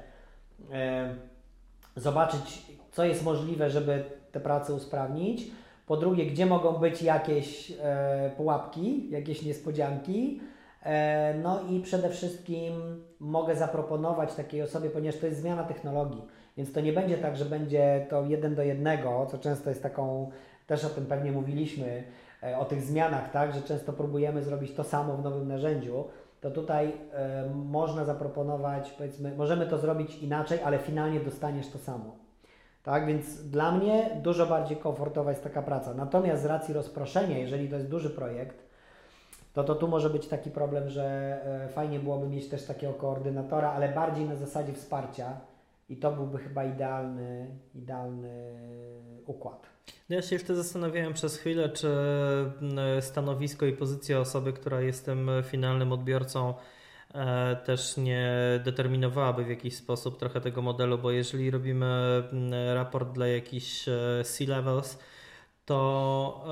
e, 0.71 1.15
zobaczyć, 1.95 2.65
co 2.91 3.05
jest 3.05 3.23
możliwe, 3.23 3.69
żeby 3.69 4.03
tę 4.31 4.39
pracę 4.39 4.73
usprawnić. 4.73 5.51
Po 5.87 5.97
drugie, 5.97 6.25
gdzie 6.25 6.45
mogą 6.45 6.73
być 6.73 7.01
jakieś 7.01 7.71
e, 7.81 8.31
pułapki, 8.37 9.09
jakieś 9.09 9.41
niespodzianki 9.41 10.39
E, 10.83 11.33
no 11.43 11.61
i 11.69 11.79
przede 11.79 12.09
wszystkim 12.09 13.03
mogę 13.19 13.55
zaproponować 13.55 14.35
takiej 14.35 14.61
osobie, 14.61 14.89
ponieważ 14.89 15.19
to 15.19 15.25
jest 15.25 15.39
zmiana 15.39 15.63
technologii, 15.63 16.21
więc 16.57 16.73
to 16.73 16.81
nie 16.81 16.93
będzie 16.93 17.17
tak, 17.17 17.37
że 17.37 17.45
będzie 17.45 18.05
to 18.09 18.25
jeden 18.25 18.55
do 18.55 18.63
jednego, 18.63 19.27
co 19.31 19.37
często 19.37 19.69
jest 19.69 19.83
taką, 19.83 20.31
też 20.67 20.85
o 20.85 20.89
tym 20.89 21.05
pewnie 21.05 21.31
mówiliśmy, 21.31 22.03
e, 22.43 22.57
o 22.57 22.65
tych 22.65 22.81
zmianach, 22.81 23.31
tak, 23.31 23.53
że 23.53 23.61
często 23.61 23.93
próbujemy 23.93 24.43
zrobić 24.43 24.73
to 24.73 24.83
samo 24.83 25.17
w 25.17 25.23
nowym 25.23 25.47
narzędziu, 25.47 26.03
to 26.41 26.51
tutaj 26.51 26.93
e, 27.13 27.49
można 27.55 28.05
zaproponować, 28.05 28.91
powiedzmy, 28.91 29.35
możemy 29.37 29.67
to 29.67 29.77
zrobić 29.77 30.17
inaczej, 30.17 30.59
ale 30.63 30.79
finalnie 30.79 31.19
dostaniesz 31.19 31.67
to 31.67 31.79
samo. 31.79 32.15
Tak, 32.83 33.05
więc 33.05 33.43
dla 33.49 33.71
mnie 33.71 34.09
dużo 34.23 34.45
bardziej 34.45 34.77
komfortowa 34.77 35.29
jest 35.29 35.43
taka 35.43 35.61
praca. 35.61 35.93
Natomiast 35.93 36.43
z 36.43 36.45
racji 36.45 36.73
rozproszenia, 36.73 37.37
jeżeli 37.37 37.69
to 37.69 37.75
jest 37.75 37.87
duży 37.87 38.09
projekt, 38.09 38.71
to, 39.53 39.63
to 39.63 39.75
tu 39.75 39.87
może 39.87 40.09
być 40.09 40.27
taki 40.27 40.51
problem, 40.51 40.89
że 40.89 41.05
e, 41.65 41.69
fajnie 41.69 41.99
byłoby 41.99 42.27
mieć 42.27 42.49
też 42.49 42.65
takiego 42.65 42.93
koordynatora, 42.93 43.71
ale 43.71 43.89
bardziej 43.89 44.25
na 44.25 44.35
zasadzie 44.35 44.73
wsparcia 44.73 45.39
i 45.89 45.97
to 45.97 46.11
byłby 46.11 46.37
chyba 46.37 46.63
idealny, 46.63 47.47
idealny 47.75 48.53
układ. 49.25 49.69
No 50.09 50.15
ja 50.15 50.21
się 50.21 50.35
jeszcze 50.35 50.55
zastanawiałem 50.55 51.13
przez 51.13 51.37
chwilę, 51.37 51.69
czy 51.69 51.95
stanowisko 52.99 53.65
i 53.65 53.73
pozycja 53.73 54.19
osoby, 54.19 54.53
która 54.53 54.81
jest 54.81 55.05
tym 55.05 55.29
finalnym 55.43 55.91
odbiorcą, 55.91 56.49
e, 56.49 56.53
też 57.65 57.97
nie 57.97 58.31
determinowałaby 58.63 59.43
w 59.43 59.49
jakiś 59.49 59.75
sposób 59.75 60.19
trochę 60.19 60.41
tego 60.41 60.61
modelu, 60.61 60.97
bo 60.97 61.11
jeżeli 61.11 61.51
robimy 61.51 62.23
raport 62.73 63.11
dla 63.11 63.27
jakichś 63.27 63.87
e, 63.87 64.23
C-levels, 64.23 64.99
to 65.65 66.45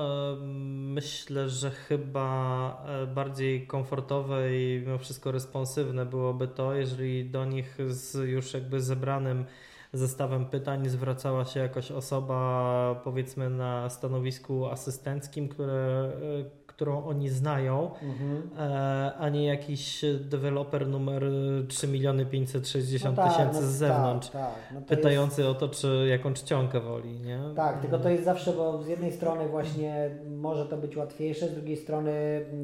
myślę, 0.46 1.48
że 1.48 1.70
chyba 1.70 2.84
e, 2.86 3.06
bardziej 3.06 3.66
komfortowe 3.66 4.56
i 4.56 4.82
mimo 4.86 4.98
wszystko 4.98 5.32
responsywne 5.32 6.06
byłoby 6.06 6.48
to, 6.48 6.74
jeżeli 6.74 7.30
do 7.30 7.44
nich 7.44 7.78
z 7.88 8.28
już 8.30 8.54
jakby 8.54 8.80
zebranym 8.80 9.44
zestawem 9.92 10.46
pytań 10.46 10.88
zwracała 10.88 11.44
się 11.44 11.60
jakaś 11.60 11.90
osoba, 11.90 13.00
powiedzmy 13.04 13.50
na 13.50 13.90
stanowisku 13.90 14.66
asystenckim, 14.66 15.48
które 15.48 15.72
e, 15.74 16.59
którą 16.80 17.04
oni 17.04 17.28
znają, 17.28 17.90
mhm. 18.02 18.50
E, 18.58 19.12
a 19.18 19.28
nie 19.28 19.44
jakiś 19.44 20.04
deweloper 20.20 20.88
numer 20.88 21.24
3 21.68 21.88
miliony 21.88 22.26
560 22.26 23.16
no 23.16 23.22
tak, 23.22 23.32
tysięcy 23.32 23.60
no, 23.60 23.66
z 23.66 23.70
zewnątrz, 23.70 24.30
tak, 24.30 24.42
tak. 24.42 24.74
No 24.74 24.80
pytający 24.80 25.42
jest... 25.42 25.50
o 25.50 25.54
to, 25.54 25.68
czy 25.68 26.06
jaką 26.08 26.34
czcionkę 26.34 26.80
woli. 26.80 27.20
Nie? 27.20 27.40
Tak, 27.56 27.80
tylko 27.80 27.98
to 27.98 28.08
jest 28.08 28.24
zawsze, 28.24 28.52
bo 28.52 28.82
z 28.82 28.88
jednej 28.88 29.12
strony 29.12 29.48
właśnie 29.48 30.10
może 30.30 30.66
to 30.66 30.76
być 30.76 30.96
łatwiejsze, 30.96 31.48
z 31.48 31.54
drugiej 31.54 31.76
strony 31.76 32.12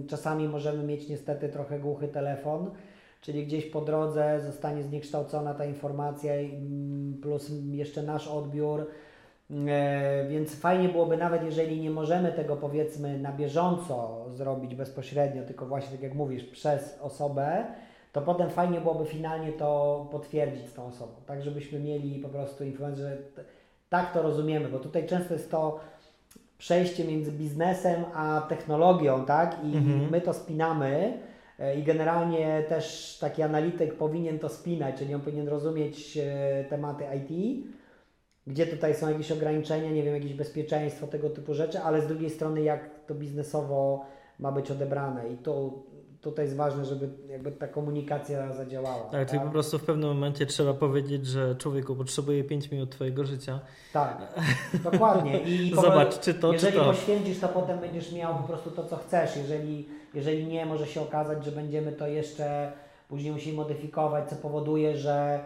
czasami 0.08 0.48
możemy 0.48 0.82
mieć 0.82 1.08
niestety 1.08 1.48
trochę 1.48 1.78
głuchy 1.78 2.08
telefon, 2.08 2.70
czyli 3.20 3.46
gdzieś 3.46 3.66
po 3.66 3.80
drodze 3.80 4.40
zostanie 4.46 4.82
zniekształcona 4.82 5.54
ta 5.54 5.64
informacja 5.64 6.32
plus 7.22 7.50
jeszcze 7.70 8.02
nasz 8.02 8.28
odbiór 8.28 8.86
więc 10.28 10.54
fajnie 10.54 10.88
byłoby 10.88 11.16
nawet, 11.16 11.44
jeżeli 11.44 11.80
nie 11.80 11.90
możemy 11.90 12.32
tego 12.32 12.56
powiedzmy 12.56 13.18
na 13.18 13.32
bieżąco 13.32 14.26
zrobić 14.34 14.74
bezpośrednio, 14.74 15.42
tylko 15.42 15.66
właśnie 15.66 15.92
tak 15.92 16.02
jak 16.02 16.14
mówisz, 16.14 16.44
przez 16.44 16.98
osobę, 17.02 17.64
to 18.12 18.22
potem 18.22 18.50
fajnie 18.50 18.80
byłoby 18.80 19.04
finalnie 19.04 19.52
to 19.52 20.08
potwierdzić 20.10 20.68
z 20.68 20.74
tą 20.74 20.86
osobą, 20.86 21.12
tak 21.26 21.42
żebyśmy 21.42 21.80
mieli 21.80 22.18
po 22.18 22.28
prostu 22.28 22.64
informację, 22.64 23.04
że 23.04 23.16
tak 23.88 24.12
to 24.12 24.22
rozumiemy, 24.22 24.68
bo 24.68 24.78
tutaj 24.78 25.06
często 25.06 25.34
jest 25.34 25.50
to 25.50 25.80
przejście 26.58 27.04
między 27.04 27.32
biznesem 27.32 28.04
a 28.14 28.46
technologią, 28.48 29.24
tak? 29.24 29.56
I 29.64 29.76
mhm. 29.76 30.10
my 30.10 30.20
to 30.20 30.34
spinamy 30.34 31.18
e, 31.58 31.78
i 31.78 31.82
generalnie 31.82 32.62
też 32.68 33.18
taki 33.20 33.42
analityk 33.42 33.94
powinien 33.94 34.38
to 34.38 34.48
spinać, 34.48 34.96
czyli 34.98 35.14
on 35.14 35.20
powinien 35.20 35.48
rozumieć 35.48 36.16
e, 36.16 36.64
tematy 36.64 37.04
IT, 37.16 37.66
gdzie 38.46 38.66
tutaj 38.66 38.94
są 38.94 39.08
jakieś 39.08 39.32
ograniczenia, 39.32 39.90
nie 39.90 40.02
wiem, 40.02 40.14
jakieś 40.14 40.34
bezpieczeństwo, 40.34 41.06
tego 41.06 41.30
typu 41.30 41.54
rzeczy, 41.54 41.80
ale 41.80 42.02
z 42.02 42.06
drugiej 42.06 42.30
strony 42.30 42.62
jak 42.62 42.90
to 43.06 43.14
biznesowo 43.14 44.06
ma 44.38 44.52
być 44.52 44.70
odebrane 44.70 45.28
i 45.28 45.36
to 45.36 45.72
tutaj 46.20 46.44
jest 46.44 46.56
ważne, 46.56 46.84
żeby 46.84 47.10
jakby 47.28 47.52
ta 47.52 47.68
komunikacja 47.68 48.52
zadziałała. 48.52 49.02
Tak, 49.02 49.10
tak? 49.10 49.30
czyli 49.30 49.40
po 49.40 49.50
prostu 49.50 49.78
w 49.78 49.84
pewnym 49.84 50.08
momencie 50.08 50.46
trzeba 50.46 50.74
powiedzieć, 50.74 51.26
że 51.26 51.54
człowieku 51.54 51.96
potrzebuje 51.96 52.44
5 52.44 52.70
minut 52.70 52.90
Twojego 52.90 53.24
życia. 53.24 53.60
Tak, 53.92 54.34
dokładnie. 54.92 55.38
I 55.38 55.74
Zobacz, 55.82 56.20
czy 56.20 56.34
to, 56.34 56.52
jeżeli 56.52 56.72
czy 56.72 56.78
to. 56.78 56.84
poświęcisz, 56.84 57.38
to 57.38 57.48
potem 57.48 57.78
będziesz 57.78 58.12
miał 58.12 58.34
po 58.34 58.42
prostu 58.42 58.70
to, 58.70 58.84
co 58.84 58.96
chcesz. 58.96 59.36
Jeżeli, 59.36 59.88
jeżeli 60.14 60.46
nie, 60.46 60.66
może 60.66 60.86
się 60.86 61.00
okazać, 61.00 61.44
że 61.44 61.52
będziemy 61.52 61.92
to 61.92 62.06
jeszcze 62.06 62.72
później 63.08 63.32
musieli 63.32 63.56
modyfikować, 63.56 64.30
co 64.30 64.36
powoduje, 64.36 64.96
że 64.96 65.40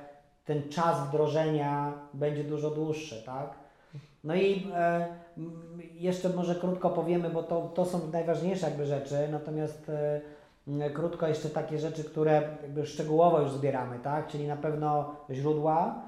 ten 0.50 0.68
czas 0.68 1.08
wdrożenia 1.08 1.92
będzie 2.14 2.44
dużo 2.44 2.70
dłuższy, 2.70 3.22
tak? 3.26 3.50
No 4.24 4.34
i 4.34 4.66
e, 4.74 5.06
jeszcze 5.94 6.28
może 6.28 6.54
krótko 6.54 6.90
powiemy, 6.90 7.30
bo 7.30 7.42
to, 7.42 7.72
to 7.74 7.84
są 7.84 8.10
najważniejsze 8.12 8.66
jakby 8.66 8.86
rzeczy, 8.86 9.28
natomiast 9.32 9.90
e, 10.78 10.90
krótko 10.90 11.28
jeszcze 11.28 11.48
takie 11.48 11.78
rzeczy, 11.78 12.04
które 12.04 12.42
jakby 12.62 12.86
szczegółowo 12.86 13.40
już 13.40 13.50
zbieramy, 13.50 13.98
tak? 13.98 14.28
Czyli 14.28 14.46
na 14.46 14.56
pewno 14.56 15.16
źródła, 15.30 16.02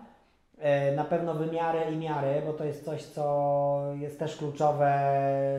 e, 0.58 0.96
na 0.96 1.04
pewno 1.04 1.34
wymiary 1.34 1.92
i 1.92 1.96
miary, 1.96 2.42
bo 2.46 2.52
to 2.52 2.64
jest 2.64 2.84
coś, 2.84 3.02
co 3.02 3.94
jest 3.94 4.18
też 4.18 4.36
kluczowe 4.36 4.90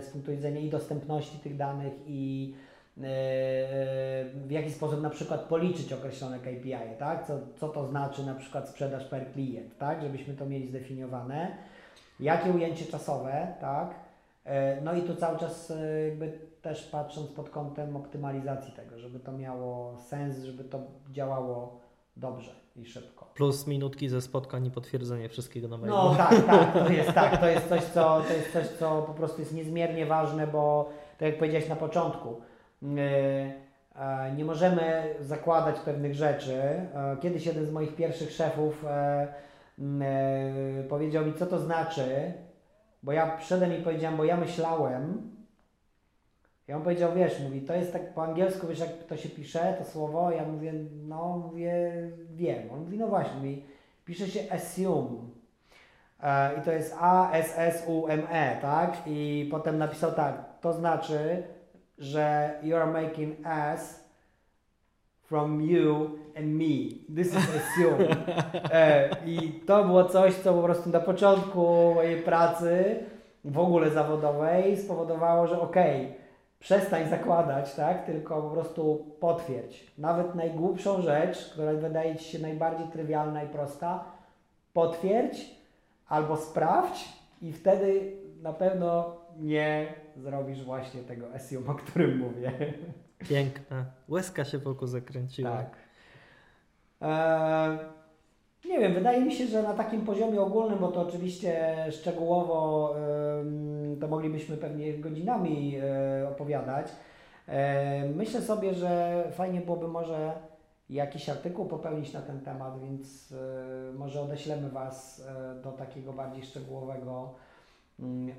z 0.03 0.09
punktu 0.09 0.31
widzenia 0.31 0.59
i 0.59 0.69
dostępności 0.69 1.39
tych 1.39 1.57
danych 1.57 1.93
i 2.07 2.53
w 2.97 4.47
jaki 4.49 4.71
sposób 4.71 5.01
na 5.01 5.09
przykład 5.09 5.41
policzyć 5.41 5.93
określone 5.93 6.39
KPI, 6.39 6.97
tak? 6.99 7.27
Co, 7.27 7.39
co 7.55 7.69
to 7.69 7.87
znaczy 7.87 8.25
na 8.25 8.35
przykład 8.35 8.69
sprzedaż 8.69 9.05
per 9.05 9.31
klient, 9.31 9.77
tak? 9.77 10.01
Żebyśmy 10.01 10.33
to 10.33 10.45
mieli 10.45 10.67
zdefiniowane. 10.67 11.57
Jakie 12.19 12.51
ujęcie 12.51 12.85
czasowe, 12.85 13.53
tak? 13.61 13.95
E, 14.45 14.81
no 14.81 14.93
i 14.93 15.01
tu 15.01 15.15
cały 15.15 15.39
czas 15.39 15.73
jakby 16.09 16.39
też 16.61 16.83
patrząc 16.83 17.31
pod 17.31 17.49
kątem 17.49 17.95
optymalizacji 17.95 18.73
tego, 18.73 18.99
żeby 18.99 19.19
to 19.19 19.31
miało 19.31 19.97
sens, 19.97 20.39
żeby 20.43 20.63
to 20.63 20.79
działało 21.11 21.79
dobrze 22.17 22.51
i 22.75 22.85
szybko. 22.85 23.25
Plus 23.35 23.67
minutki 23.67 24.09
ze 24.09 24.21
spotkań 24.21 24.65
i 24.65 24.71
potwierdzenie 24.71 25.29
wszystkiego 25.29 25.67
na 25.67 25.77
mailu. 25.77 25.95
No 25.95 26.15
tak, 26.15 26.45
tak, 26.45 26.73
to 26.73 26.89
jest 26.89 27.11
tak, 27.11 27.39
to 27.39 27.47
jest 27.47 27.69
coś, 27.69 27.83
co, 27.83 28.21
to 28.27 28.33
jest 28.33 28.53
coś, 28.53 28.67
co 28.67 29.01
po 29.01 29.13
prostu 29.13 29.39
jest 29.39 29.53
niezmiernie 29.53 30.05
ważne, 30.05 30.47
bo 30.47 30.89
tak 31.17 31.29
jak 31.29 31.37
powiedziałeś 31.37 31.69
na 31.69 31.75
początku, 31.75 32.29
e, 32.29 32.52
nie 34.35 34.45
możemy 34.45 35.15
zakładać 35.19 35.79
pewnych 35.79 36.15
rzeczy. 36.15 36.61
E, 36.61 37.17
Kiedyś 37.21 37.45
jeden 37.45 37.65
z 37.65 37.71
moich 37.71 37.95
pierwszych 37.95 38.31
szefów 38.31 38.85
e, 38.85 39.27
m, 39.79 40.01
e, 40.01 40.83
powiedział 40.89 41.25
mi, 41.25 41.33
co 41.33 41.45
to 41.45 41.59
znaczy, 41.59 42.33
bo 43.03 43.11
ja 43.11 43.37
przyszedłem 43.37 43.73
i 43.73 43.83
powiedziałem, 43.83 44.17
bo 44.17 44.23
ja 44.23 44.37
myślałem, 44.37 45.31
ja 46.67 46.75
on 46.75 46.83
powiedział, 46.83 47.13
wiesz, 47.15 47.39
mówi, 47.39 47.61
to 47.61 47.73
jest 47.73 47.93
tak 47.93 48.13
po 48.13 48.23
angielsku, 48.23 48.67
wiesz, 48.67 48.79
jak 48.79 48.89
to 49.07 49.17
się 49.17 49.29
pisze, 49.29 49.75
to 49.79 49.85
słowo, 49.85 50.31
ja 50.31 50.45
mówię, 50.45 50.73
no, 51.07 51.37
mówię, 51.37 51.93
wiem. 52.31 52.71
On 52.71 52.79
mówi, 52.79 52.97
no 52.97 53.07
właśnie, 53.07 53.35
mówi, 53.35 53.63
pisze 54.05 54.27
się 54.27 54.39
assume. 54.51 55.09
E, 56.23 56.59
I 56.59 56.61
to 56.61 56.71
jest 56.71 56.95
A-S-S-U-M-E, 56.99 58.57
tak? 58.61 58.97
I 59.05 59.47
potem 59.51 59.77
napisał 59.77 60.11
tak, 60.11 60.59
to 60.61 60.73
znaczy, 60.73 61.43
że 61.97 62.53
you 62.63 62.75
are 62.75 62.91
making 62.91 63.45
ass 63.45 64.03
from 65.21 65.61
you 65.61 66.19
and 66.37 66.47
me. 66.47 67.05
This 67.15 67.27
is 67.27 67.35
assume. 67.35 68.07
E, 68.71 69.09
I 69.25 69.61
to 69.67 69.83
było 69.83 70.05
coś, 70.05 70.33
co 70.33 70.53
po 70.53 70.61
prostu 70.61 70.89
na 70.89 70.99
początku 70.99 71.91
mojej 71.95 72.21
pracy, 72.21 73.03
w 73.45 73.59
ogóle 73.59 73.89
zawodowej, 73.89 74.77
spowodowało, 74.77 75.47
że 75.47 75.61
okej, 75.61 76.13
przestań 76.59 77.09
zakładać, 77.09 77.75
tak? 77.75 78.05
Tylko 78.05 78.41
po 78.41 78.49
prostu 78.49 79.05
potwierdź. 79.19 79.91
Nawet 79.97 80.35
najgłupszą 80.35 81.01
rzecz, 81.01 81.49
która 81.49 81.73
wydaje 81.73 82.15
Ci 82.15 82.25
się 82.25 82.39
najbardziej 82.39 82.87
trywialna 82.87 83.43
i 83.43 83.47
prosta, 83.47 84.03
potwierdź 84.73 85.55
albo 86.07 86.37
sprawdź 86.37 87.09
i 87.41 87.53
wtedy 87.53 88.11
na 88.41 88.53
pewno 88.53 89.15
nie 89.39 89.93
zrobisz 90.17 90.63
właśnie 90.63 91.01
tego 91.01 91.33
assume, 91.33 91.71
o 91.71 91.75
którym 91.75 92.17
mówię. 92.17 92.73
Piękne. 93.29 93.85
Łezka 94.09 94.45
się 94.45 94.57
wokół 94.57 94.87
zakręciła. 94.87 95.51
Tak. 95.51 95.75
Eee, 97.01 97.77
nie 98.65 98.79
wiem, 98.79 98.93
wydaje 98.93 99.25
mi 99.25 99.33
się, 99.33 99.47
że 99.47 99.63
na 99.63 99.73
takim 99.73 100.01
poziomie 100.01 100.41
ogólnym, 100.41 100.79
bo 100.79 100.87
to 100.87 101.01
oczywiście 101.01 101.75
szczegółowo 101.91 102.95
em, 103.39 103.97
to 103.99 104.07
moglibyśmy 104.07 104.57
pewnie 104.57 104.97
godzinami 104.97 105.75
e, 105.75 106.29
opowiadać. 106.29 106.87
E, 107.47 108.09
myślę 108.09 108.41
sobie, 108.41 108.73
że 108.73 109.23
fajnie 109.31 109.61
byłoby 109.61 109.87
może 109.87 110.33
jakiś 110.89 111.29
artykuł 111.29 111.65
popełnić 111.65 112.13
na 112.13 112.21
ten 112.21 112.41
temat, 112.41 112.79
więc 112.79 113.31
e, 113.31 113.93
może 113.93 114.21
odeślemy 114.21 114.69
Was 114.69 115.27
e, 115.27 115.61
do 115.61 115.71
takiego 115.71 116.13
bardziej 116.13 116.43
szczegółowego 116.43 117.35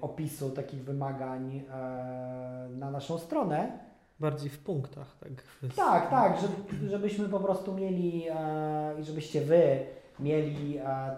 opisu 0.01 0.51
takich 0.51 0.85
wymagań 0.85 1.63
e, 1.71 2.69
na 2.71 2.91
naszą 2.91 3.19
stronę. 3.19 3.79
Bardziej 4.21 4.51
w 4.51 4.59
punktach, 4.59 5.17
tak? 5.21 5.31
Tak, 5.77 6.11
tak, 6.11 6.39
żeby, 6.41 6.89
żebyśmy 6.91 7.29
po 7.29 7.41
prostu 7.41 7.75
mieli 7.75 8.27
e, 8.31 9.01
i 9.01 9.05
żebyście 9.05 9.41
Wy 9.41 9.87
mieli 10.21 10.79
e, 10.79 11.17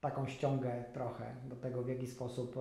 taką 0.00 0.26
ściągę 0.26 0.84
trochę 0.92 1.24
do 1.44 1.56
tego, 1.56 1.82
w 1.82 1.88
jaki 1.88 2.06
sposób 2.06 2.54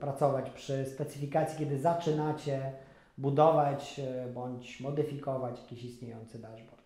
pracować 0.00 0.50
przy 0.50 0.86
specyfikacji, 0.86 1.58
kiedy 1.58 1.78
zaczynacie 1.78 2.72
budować 3.18 4.00
bądź 4.34 4.80
modyfikować 4.80 5.60
jakiś 5.60 5.84
istniejący 5.84 6.38
dashboard. 6.38 6.83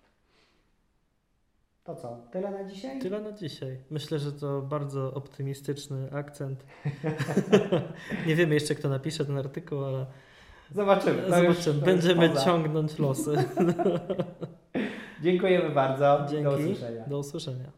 To 1.89 1.95
co, 1.95 2.17
tyle 2.33 2.51
na 2.51 2.65
dzisiaj? 2.65 2.99
Tyle 2.99 3.21
na 3.21 3.33
dzisiaj. 3.33 3.79
Myślę, 3.91 4.19
że 4.19 4.33
to 4.33 4.63
bardzo 4.63 5.15
optymistyczny 5.15 6.09
akcent. 6.13 6.65
Nie 8.27 8.37
wiemy 8.37 8.55
jeszcze, 8.55 8.75
kto 8.75 8.89
napisze 8.89 9.25
ten 9.25 9.39
artykuł, 9.39 9.85
ale 9.85 10.07
Zobaczymy. 10.75 11.23
To 11.23 11.43
już- 11.43 11.57
zobaczymy. 11.57 11.81
to 11.81 11.87
Będziemy 11.87 12.31
ciągnąć 12.45 12.99
losy. 12.99 13.37
Dziękujemy 15.23 15.71
bardzo. 15.71 16.27
Dzięki. 16.31 16.45
Do 16.45 16.57
usłyszenia. 16.57 17.05
Do 17.07 17.19
usłyszenia. 17.19 17.71